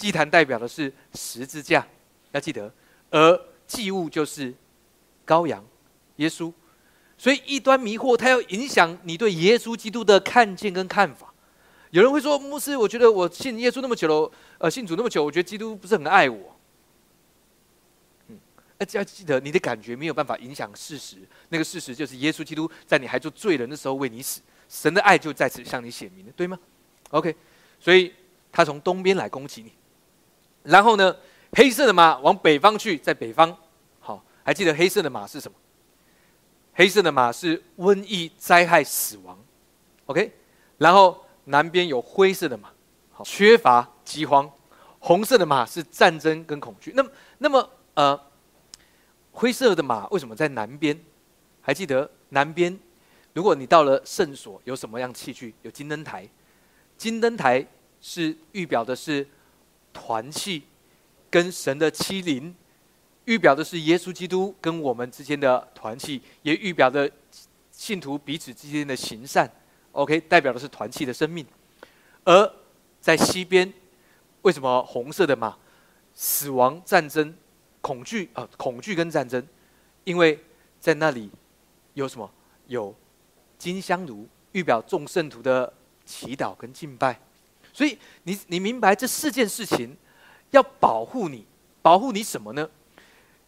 [0.00, 1.86] 祭坛代表的是十字架，
[2.32, 2.72] 要记得，
[3.10, 4.54] 而祭物就是
[5.26, 5.62] 羔羊
[6.16, 6.50] 耶稣，
[7.18, 11.34] 所以异端迷惑，它要影响你对耶稣基督的看见跟看法。
[11.90, 16.56] 有人会说，牧师，我觉得我信耶稣那么久了，呃，信主那么久，我觉得基督不是很爱我。
[18.28, 18.40] 嗯
[18.78, 21.18] 要记得，你的感觉没有办法影响事实。
[21.50, 26.58] 那个事实就是，耶稣基督在你还做罪人的时候为你死，神的爱就在此向你显明了，对吗
[27.10, 27.36] ？OK，
[27.78, 28.14] 所以
[28.50, 29.70] 他从东边来攻击你，
[30.62, 31.14] 然后呢，
[31.52, 33.56] 黑色的马往北方去，在北方。
[33.98, 35.56] 好，还记得黑色的马是什么？
[36.74, 39.38] 黑色的马是瘟疫、灾害、死亡。
[40.06, 40.32] OK，
[40.78, 42.70] 然后南边有灰色的马，
[43.12, 44.50] 好，缺乏、饥荒。
[44.98, 46.92] 红色的马是战争跟恐惧。
[46.94, 48.20] 那么，那么，呃，
[49.32, 50.98] 灰色的马为什么在南边？
[51.62, 52.78] 还记得南边？
[53.32, 55.54] 如果你到了圣所，有什么样器具？
[55.62, 56.28] 有金灯台。
[56.98, 57.66] 金灯台
[58.02, 59.26] 是预表的是
[59.92, 60.62] 团契，
[61.30, 62.54] 跟神的欺凌，
[63.24, 67.10] 预表的是耶稣基督跟我们之间的团契，也预表着
[67.70, 69.50] 信徒彼此之间的行善。
[69.92, 71.46] OK，代表的是团契的生命。
[72.24, 72.52] 而
[73.00, 73.72] 在西边，
[74.42, 75.56] 为什么红色的马？
[76.14, 77.34] 死亡、战争、
[77.80, 79.46] 恐惧啊，恐惧跟战争，
[80.04, 80.38] 因为
[80.78, 81.30] 在那里
[81.94, 82.30] 有什么？
[82.66, 82.94] 有。
[83.58, 85.70] 金香炉预表众圣徒的
[86.06, 87.20] 祈祷跟敬拜，
[87.72, 89.96] 所以你你明白这四件事情
[90.50, 91.46] 要保护你，
[91.82, 92.68] 保护你什么呢？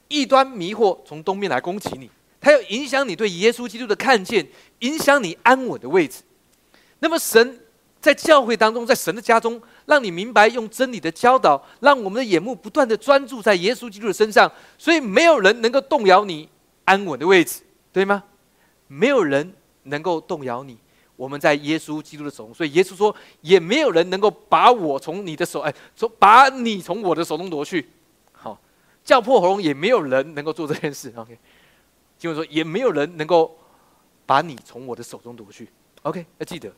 [0.09, 2.11] 异端迷惑从东面来攻击你，
[2.41, 4.47] 它要影响你对耶稣基督的看见，
[4.81, 6.23] 影响你安稳的位置。
[6.99, 7.61] 那么神
[8.01, 16.49] 在教会当中，在神的家中，让你明白用真理的教导，让我们的眼目不断的专注在耶稣基督的身上，所以没有人能够动摇你
[16.85, 17.61] 安稳的位置，
[17.93, 18.23] 对吗？
[18.87, 19.55] 没有人。
[19.85, 20.79] 能够动摇你，
[21.17, 27.89] 我们在耶稣基督的手中，所以耶稣说，也没有人能够把我从你的手，哎，从把你从我的手中夺去。
[28.33, 28.59] 好，
[29.05, 31.13] 叫破喉咙，也没有人能够做这件事。
[31.17, 31.39] OK，
[32.19, 33.57] 经文说，也没有人能够
[34.27, 35.69] 把你从我的手中夺去。
[36.03, 36.73] OK，要记得。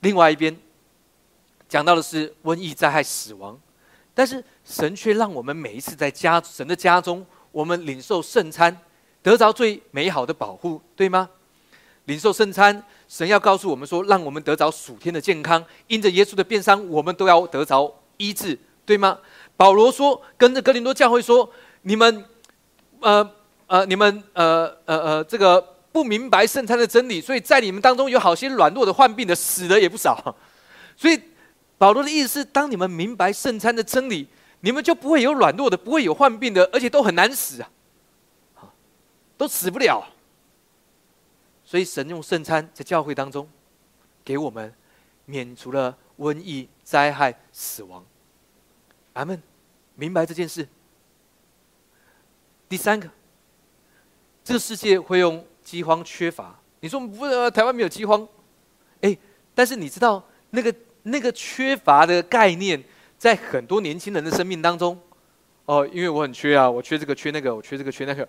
[0.00, 0.54] 另外一边
[1.68, 3.58] 讲到的是瘟疫、灾害、死亡，
[4.12, 8.76] 但是神却让我们每一次在家神的家中，我们领受圣餐。
[9.22, 11.30] 得着最美好的保护，对吗？
[12.06, 15.64] 领受圣餐，神要告诉我们说，让我们得着属天的健康。
[15.86, 19.18] 因着耶稣的变伤，我们都要得着医治，对吗？
[19.56, 21.48] 保罗说，跟着格林多教会说，
[21.82, 22.24] 你们，
[23.00, 23.30] 呃
[23.66, 30.36] 呃，你们呃呃呃，这个不明白圣餐的真理，所以在你们当中有好些软弱的、患病的，死的也不少。
[30.96, 31.18] 所以
[31.78, 34.26] 保罗的意思是，当你们明白圣餐的真理，
[34.60, 37.70] 你们就不会有软弱的，不会有患病的，而且都很难死啊。
[39.36, 40.06] 都死不了，
[41.74, 43.48] 所以神用圣餐在教会当中，
[44.24, 44.72] 给我们
[45.24, 48.06] 免除了瘟疫、灾害、死亡。
[49.14, 49.42] 阿门，
[49.96, 50.68] 明白这件事。
[52.68, 53.10] 第三个，
[54.44, 56.56] 这个世界会用饥荒、缺乏。
[56.78, 58.24] 你说不，台湾没有饥荒，
[59.00, 59.18] 哎，
[59.52, 60.72] 但是你知道那个
[61.02, 62.80] 那个缺乏的概念，
[63.18, 64.96] 在很多年轻人的生命当中，
[65.64, 68.28] 哦，因为我很缺啊，我缺这个，缺那个，我缺这个，缺那个。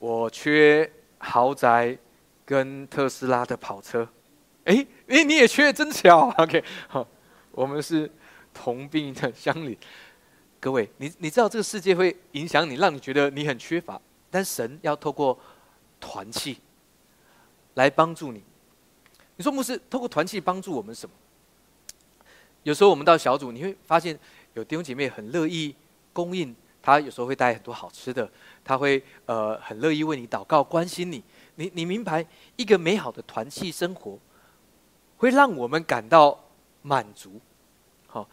[0.00, 0.90] 我缺
[1.24, 1.96] 豪宅
[2.44, 4.06] 跟特斯拉的跑车，
[4.64, 6.28] 哎哎，你也缺，真巧。
[6.36, 7.06] OK，好，
[7.52, 8.10] 我们是
[8.52, 9.78] 同病的相邻。
[10.58, 14.00] 各位，你你知道这个世界会影响你，让你觉得你很缺乏，
[14.30, 15.38] 但神要透过
[16.00, 16.58] 团契
[17.74, 18.42] 来帮助你。
[19.36, 21.14] 你说牧师，透过团契帮助我们什么？
[22.64, 24.18] 有时候我们到小组，你会发现
[24.54, 25.74] 有弟兄姐妹很乐意
[26.12, 28.28] 供应，他有时候会带很多好吃的。
[28.64, 31.22] 他会呃很乐意为你祷告，关心你。
[31.54, 32.24] 你你明白，
[32.56, 34.18] 一个美好的团契生活，
[35.16, 36.38] 会让我们感到
[36.80, 37.40] 满足。
[38.06, 38.28] 好，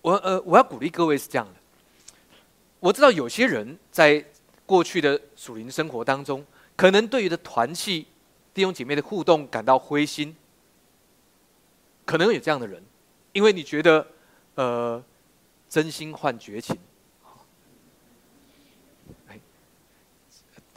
[0.00, 1.54] 我呃我要鼓励各位是这样的。
[2.78, 4.24] 我知道有些人在
[4.64, 6.44] 过去的属灵生活当中，
[6.76, 8.06] 可能对于的团契
[8.54, 10.34] 弟兄姐妹的互动感到灰心。
[12.06, 12.82] 可能有这样的人，
[13.32, 14.06] 因为你觉得
[14.54, 15.04] 呃
[15.68, 16.78] 真心换绝情。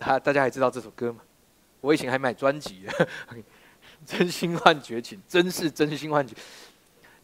[0.04, 1.22] 他大家还知道这首歌吗？
[1.80, 2.86] 我以前还买专辑，
[4.06, 6.36] 《真心换绝情》，真是真心换绝。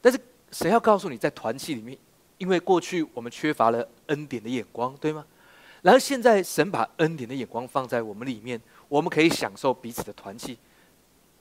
[0.02, 0.18] 但是
[0.52, 1.98] 谁要告诉你，在团契里面，
[2.38, 5.26] 因为过去我们缺乏了恩典的眼光，对吗？
[5.82, 10.58] 然后现在神把恩典的眼光放在我们里面，我们可以享受彼此的团契。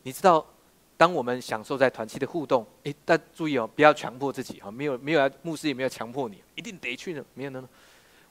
[0.03, 0.45] 你知道，
[0.97, 7.69] 当我们享受在团契的互动，诶，但注意哦，不要强迫自己哈，没有没有牧师也没有强迫你，一定得去呢，没有呢。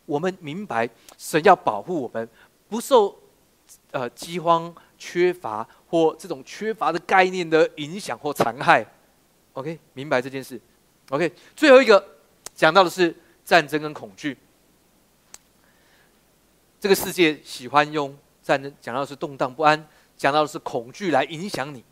[0.06, 2.30] 我们明白，神要保护我们。
[2.70, 3.18] 不受
[3.92, 8.86] 呃饥荒、缺乏或这种缺乏的概念的影响或残害
[9.54, 10.60] ，OK，明白这件事
[11.10, 11.34] ，OK。
[11.56, 12.04] 最后一个
[12.54, 13.16] 讲到的是
[13.46, 14.38] 战争跟恐惧。
[16.80, 19.88] 这个世界喜欢用战争讲到的是动荡不安，
[20.18, 21.84] 讲到的是恐惧来影响你，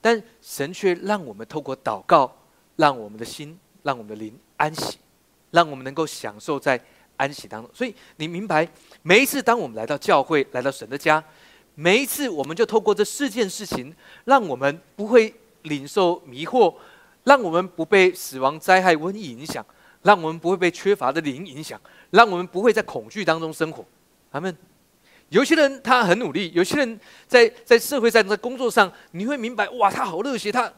[0.00, 2.36] 但神却让我们透过祷告，
[2.76, 4.98] 让我们的心、让我们的灵安息，
[5.50, 6.80] 让我们能够享受在。
[7.18, 8.66] 安息当中，所以你明白，
[9.02, 11.22] 每一次当我们来到教会，来到神的家，
[11.74, 13.94] 每一次我们就透过这四件事情，
[14.24, 16.74] 让我们不会领受迷惑，
[17.24, 19.64] 让我们不被死亡、灾害、瘟疫影响，
[20.02, 21.78] 让我们不会被缺乏的灵影响，
[22.10, 23.84] 让我们不会在恐惧当中生活。
[24.30, 24.56] 阿门。
[25.30, 30.72] 有些人他很努力，有些人在在社会上、在工作上，你会明白，哇，他好热血，他，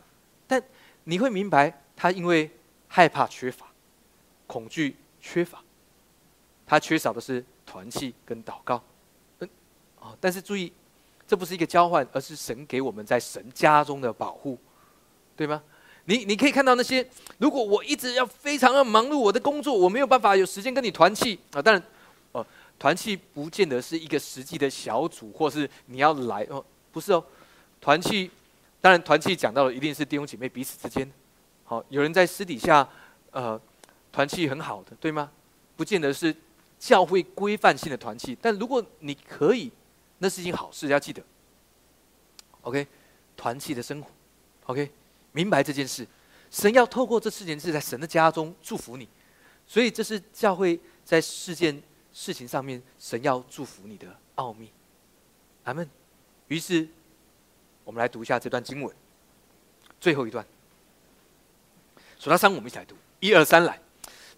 [0.48, 0.60] 但
[1.04, 2.50] 你会明白，他因为
[2.88, 3.66] 害怕缺乏，
[4.48, 5.62] 恐惧缺乏，
[6.70, 8.80] 他缺少的是团契跟祷告。
[9.40, 9.48] 嗯，
[9.98, 10.72] 哦，但是注意，
[11.26, 14.56] 这不是一个交换，而是神给我们在神家中的保护，
[15.34, 15.60] 对吗？
[16.04, 17.04] 你你可以看到那些，
[17.38, 21.82] 如果我一直要非常的忙碌我的工作，我没有办法有时间跟你团契啊，当然，
[22.30, 22.46] 哦。
[22.78, 27.22] 团契不见得是一个实际的小组，或是你要来哦，不是哦。
[27.80, 28.30] 团契，
[28.80, 31.10] 当然团契讲到的一定是弟兄姐妹彼此之间。
[31.64, 32.88] 好，有人在私底下，
[33.32, 33.60] 呃，
[34.12, 35.28] 团契很好的，对吗？
[35.76, 36.34] 不见得是
[36.80, 39.70] 教会规范性的团契，但如果你可以，
[40.18, 41.22] 那是一件好事，要记得。
[42.62, 42.84] OK，
[43.36, 44.10] 团契的生活
[44.64, 44.90] ，OK，
[45.30, 46.04] 明白这件事。
[46.50, 49.08] 神要透过这四件事，在神的家中祝福你，
[49.64, 51.80] 所以这是教会在事件。
[52.12, 54.68] 事情上面，神要祝福你的奥秘，
[55.62, 55.88] 阿门。
[56.48, 56.88] 于是，
[57.84, 58.92] 我们来读一下这段经文，
[60.00, 60.44] 最后一段。
[62.18, 63.80] 数到三，我们一起来读，一二三，来。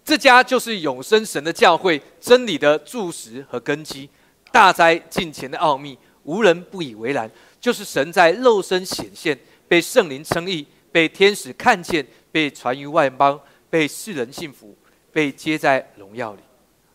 [0.05, 4.09] 这家就是永生神的教会，真理的柱石和根基，
[4.51, 7.29] 大灾近前的奥秘，无人不以为然。
[7.61, 9.37] 就是神在肉身显现，
[9.69, 13.39] 被圣灵称义，被天使看见，被传于外邦，
[13.69, 14.75] 被世人信服，
[15.13, 16.41] 被接在荣耀里。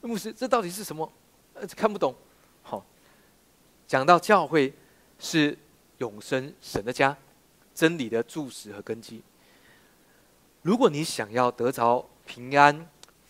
[0.02, 1.10] 牧师，这到底是什么？
[1.54, 2.14] 呃，看不懂。
[2.62, 2.84] 好，
[3.86, 4.70] 讲到教会
[5.18, 5.56] 是
[5.96, 7.16] 永生神的家，
[7.74, 9.22] 真理的柱石和根基。
[10.60, 12.86] 如果你想要得着平安、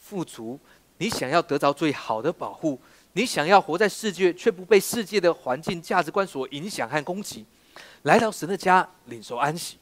[0.09, 0.59] 富足，
[0.98, 2.80] 你想要得到最好的保护，
[3.12, 7.44] 你想要活在世界却不被世界的环境价值观所影响和攻击，
[8.02, 9.76] 来到神的家领受安息，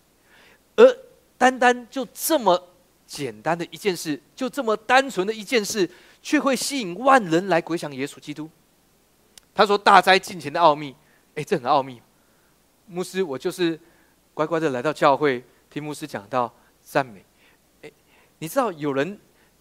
[0.76, 0.98] 而
[1.38, 2.70] 单单就这么
[3.06, 5.88] 简单的一件事，就这么单纯的一件事。
[6.22, 8.50] 却会吸引万人来归向耶稣基督。
[9.54, 10.92] 他说：“大灾近前的奥秘，
[11.36, 12.02] 哎，这很奥秘。
[12.88, 13.78] 牧师，我就是
[14.34, 16.52] 乖乖的来到教会听牧师讲到
[16.82, 17.24] 赞美。
[17.82, 17.92] 哎，
[18.40, 19.16] 你知道有人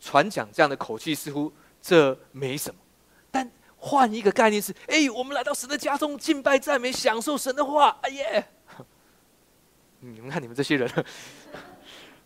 [0.06, 1.51] 传讲这样的口气，似乎
[1.82, 2.80] 这没什么。
[3.32, 7.97] 但换一个概念是：哎，我们来到神的家中敬拜赞美，享受神的话。
[8.03, 8.47] 哎耶！
[9.99, 11.06] 你们看你们这些人。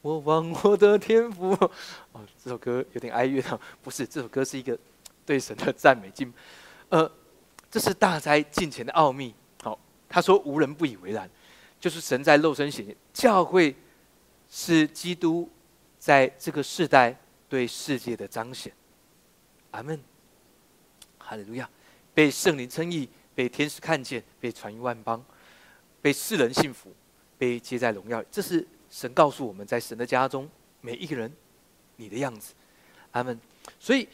[0.00, 1.50] 我忘我的天赋。
[2.12, 3.58] 哦，这首歌有点哀怨啊。
[3.82, 4.78] 不是，这首歌是一个
[5.24, 6.08] 对神的赞美。
[6.10, 6.32] 敬，
[6.90, 7.10] 呃，
[7.68, 9.34] 这是大灾近前的奥秘。
[9.64, 9.76] 好，
[10.08, 11.28] 他说无人不以为然，
[11.80, 13.74] 就是神在肉身显，教会
[14.50, 15.48] 是基督
[15.98, 17.18] 在这个世代
[17.48, 18.72] 对世界的彰显。
[19.72, 20.00] 阿门。
[21.18, 21.68] 哈利路亚。
[22.14, 25.24] 被圣灵称义，被天使看见，被传于万邦，
[26.00, 26.90] 被世人信服，
[27.36, 28.22] 被接在荣耀。
[28.30, 28.66] 这是。
[28.88, 30.48] 神告诉我们在神的家中，
[30.80, 31.30] 每一个人，
[31.96, 32.54] 你的样子，
[33.10, 33.38] 阿门。
[33.80, 34.08] 所以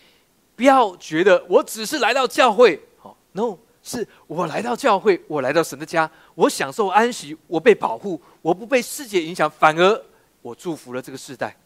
[0.56, 10.04] 不要觉得我只是来到教会，好，no，是我来到教会，我来到神的家，我享受安息，我被保护，我不被世界影响，反而
[10.42, 11.56] 我祝福了这个世代，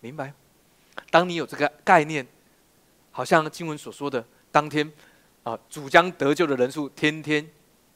[0.00, 0.32] 明白？
[1.10, 2.24] 当你有这个概念，
[3.10, 4.92] 好像经文所说的，当天
[5.42, 7.44] 啊，主将得救的人数天天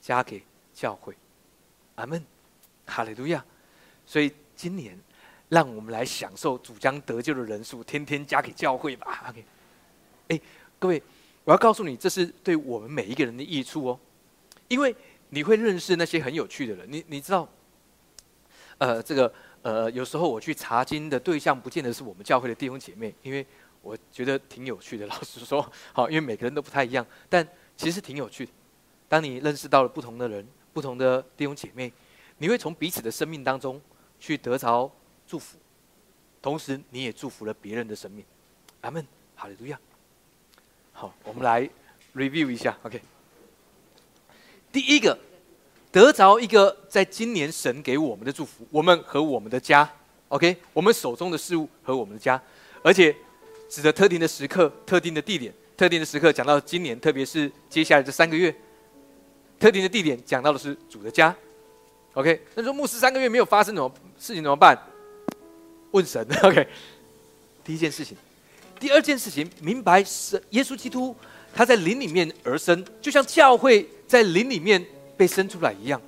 [0.01, 0.43] 加给
[0.75, 1.15] 教会，
[1.95, 2.25] 阿门，
[2.87, 3.45] 哈利路亚。
[4.05, 4.33] 所以。
[4.55, 4.97] 今年，
[5.49, 9.25] 让我们来享受主将得救的人数天天加给教会吧。
[9.29, 9.45] OK，
[10.29, 10.41] 哎，
[10.79, 11.03] 各位，
[11.43, 13.99] 我要告诉你，这是对我们每一个人的益处哦，
[14.69, 14.95] 因为
[15.31, 16.87] 你会认识那些很有趣的人。
[16.89, 17.49] 你你知道，
[18.79, 23.47] 呃，这个呃，有时候我去查经的对象，不见得是我们教会的弟兄姐妹，因为
[23.81, 25.07] 我觉得挺有趣的。
[25.07, 27.47] 老实说，好，因为每个人都不太一样，但
[27.77, 28.53] 其实挺有趣的。
[29.09, 31.93] 当你认识到了不同的人、不同的弟兄姐妹，
[32.39, 33.81] 你会从彼此的生命当中。
[34.25, 34.89] 去得着
[35.27, 35.59] 祝福，
[36.41, 38.25] 同时你也祝福了别人的生命，
[38.83, 39.05] 阿门，
[39.35, 39.77] 哈利路亚。
[40.93, 41.69] 好，我们来
[42.15, 43.03] review 一下，OK。
[44.71, 45.19] 第一个，
[45.93, 49.89] 得着一个在今年神给我们的祝福，我们和我们的家
[50.29, 52.41] ，OK，我们手中的事物和我们的家，
[52.83, 53.15] 而且
[53.69, 58.55] 指着特定的时刻、特定的地点、特定的时刻，讲到今年，特别是接下来这三个月，
[59.61, 61.35] 特定的地点讲到的是主的家。
[62.15, 64.79] OK，那说牧师三个月没有发生什么事情怎么办？
[65.91, 66.27] 问神。
[66.43, 66.67] OK，
[67.63, 68.17] 第一件事情，
[68.81, 71.15] 第二件事情，明白神耶稣基督
[71.55, 74.83] 他在灵里面而生，就像教会在灵里面
[75.17, 76.01] 被生出来一样，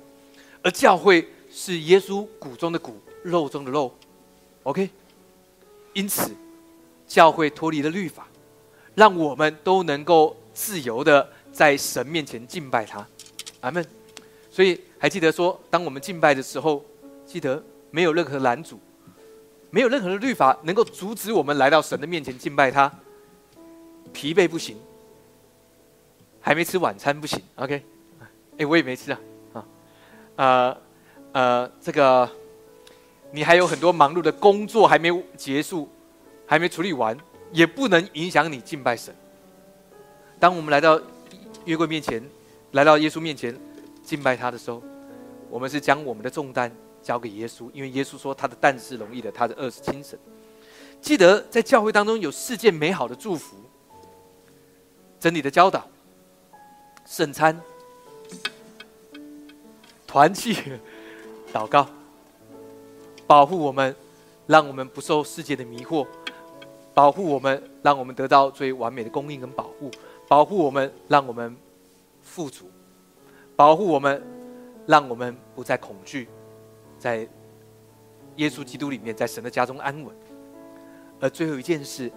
[0.61, 3.93] 而教会是耶稣骨中的骨，肉中的肉。
[4.63, 4.89] OK，
[5.93, 6.31] 因此
[7.07, 8.27] 教会脱离了律法，
[8.95, 13.07] 让我们都能够自由的在神面前敬拜他。
[13.61, 13.85] 阿门。
[14.49, 14.79] 所以。
[14.97, 16.83] 还记得说，当我们敬拜的时候，
[17.27, 18.79] 记得没有任何拦阻，
[19.69, 22.91] 没有任何的律法能够阻止我们来到神的面前敬拜他。
[24.11, 24.77] 疲惫不行，
[26.41, 27.39] 还没吃晚餐不行。
[27.55, 27.83] OK，
[28.57, 29.19] 哎，我也没吃啊。
[29.53, 29.65] 啊，
[30.35, 30.77] 呃，
[31.31, 32.29] 呃，这个
[33.31, 35.89] 你还有很多忙碌的工作还没结束，
[36.45, 37.17] 还没处理完，
[37.51, 39.13] 也不能影响你敬拜神。
[40.39, 40.99] 当我们来到
[41.65, 42.23] 约柜面前，
[42.71, 43.57] 来到耶稣面前
[44.03, 44.81] 敬拜他的时候，
[45.49, 50.17] 我们是将我们的重担交给耶稣，因为耶稣说他的担是容易的，他的恶是轻省。
[51.01, 53.55] 记得在教会当中有世界美好的祝福。
[55.19, 55.87] 真理的教导、
[57.05, 57.59] 圣餐、
[60.15, 60.55] 团契、
[61.51, 61.85] 祷告，
[63.27, 63.93] 保护我们，
[64.47, 66.07] 让我们不受世界的迷惑；
[66.93, 69.91] 保护我们，让我们得到最完美的供应跟保护；
[70.25, 71.53] 保护我们，让我们
[72.21, 72.63] 富足；
[73.57, 74.23] 保护我们，
[74.87, 76.29] 让我们不再恐惧，
[76.97, 77.27] 在
[78.37, 80.15] 耶稣基督里面，在神的家中安稳。
[81.19, 82.09] 而最后一件事，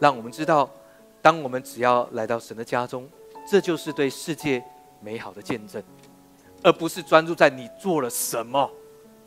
[0.00, 0.70] 让我们知道。
[1.20, 3.06] 当我们只要来到神的家中，
[3.46, 4.64] 这就是对世界
[5.02, 5.82] 美好的见证，
[6.64, 8.68] 而不是专注在你做了什么。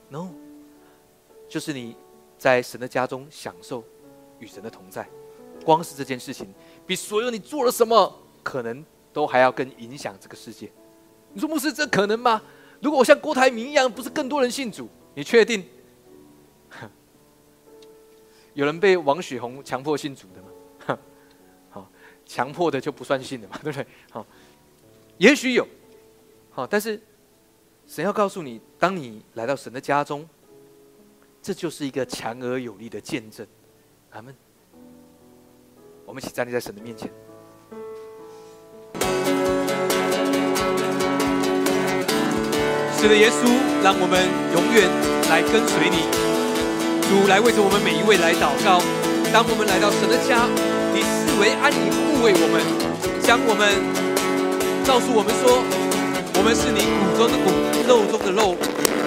[0.10, 0.30] No，
[1.48, 1.96] 就是你
[2.38, 3.84] 在神的家中享受
[4.40, 5.08] 与神的同在。
[5.64, 6.54] 光是这件事情，
[6.86, 8.84] 比所有你做了什么，可能
[9.14, 10.72] 都还要更影响这个世界。
[11.34, 12.42] 你说牧师，这可能吗？
[12.82, 14.88] 如果我像郭台铭一样，不是更多人信主？
[15.14, 15.66] 你确定？
[18.54, 21.00] 有人被王雪红强迫信主的吗？
[21.70, 21.92] 好
[22.26, 23.86] 强迫的就不算信的嘛，对不对？
[24.10, 24.26] 好，
[25.18, 25.68] 也许有，
[26.52, 27.02] 好，但是
[27.88, 30.28] 神要告诉你，当你来到神的家中，
[31.42, 33.48] 这就是一个强而有力的见证。
[34.12, 34.36] 阿门。
[36.06, 37.10] 我们一起站立在神的面前。
[43.00, 43.48] 是的，耶稣，
[43.82, 44.20] 让我们
[44.52, 44.92] 永远
[45.30, 46.04] 来跟随你。
[47.08, 48.84] 主来为着我们每一位来祷告。
[49.32, 50.46] 当我们来到神的家。
[50.94, 52.60] 你视为安宁护卫我们，
[53.22, 53.70] 将我们
[54.86, 55.64] 告诉我们说，
[56.38, 57.50] 我们是你骨中的骨，
[57.90, 58.54] 肉中的肉，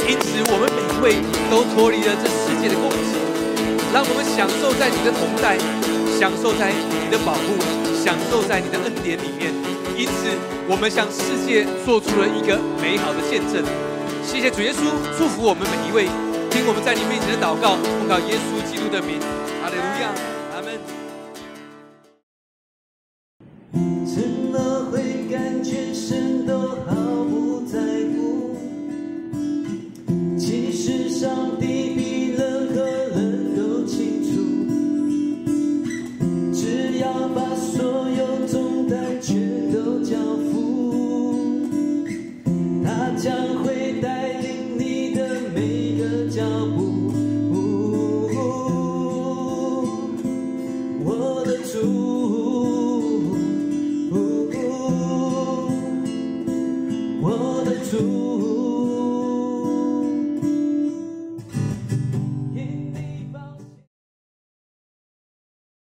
[0.05, 3.15] 因此我们每一位都脱离了这世界的攻击，
[3.95, 5.57] 让我们享受在你的同在，
[6.19, 7.55] 享受在你的保护，
[8.03, 9.55] 享受在你的恩典里面。
[9.97, 10.27] 因此，
[10.67, 13.63] 我们向世界做出了一个美好的见证。
[14.27, 16.11] 谢谢主耶稣，祝福我们每一位，
[16.51, 19.23] 听我们在你面前的祷告，奉告耶稣基督的名，
[19.63, 20.11] 阿利路亚。
[20.51, 20.99] 我的主。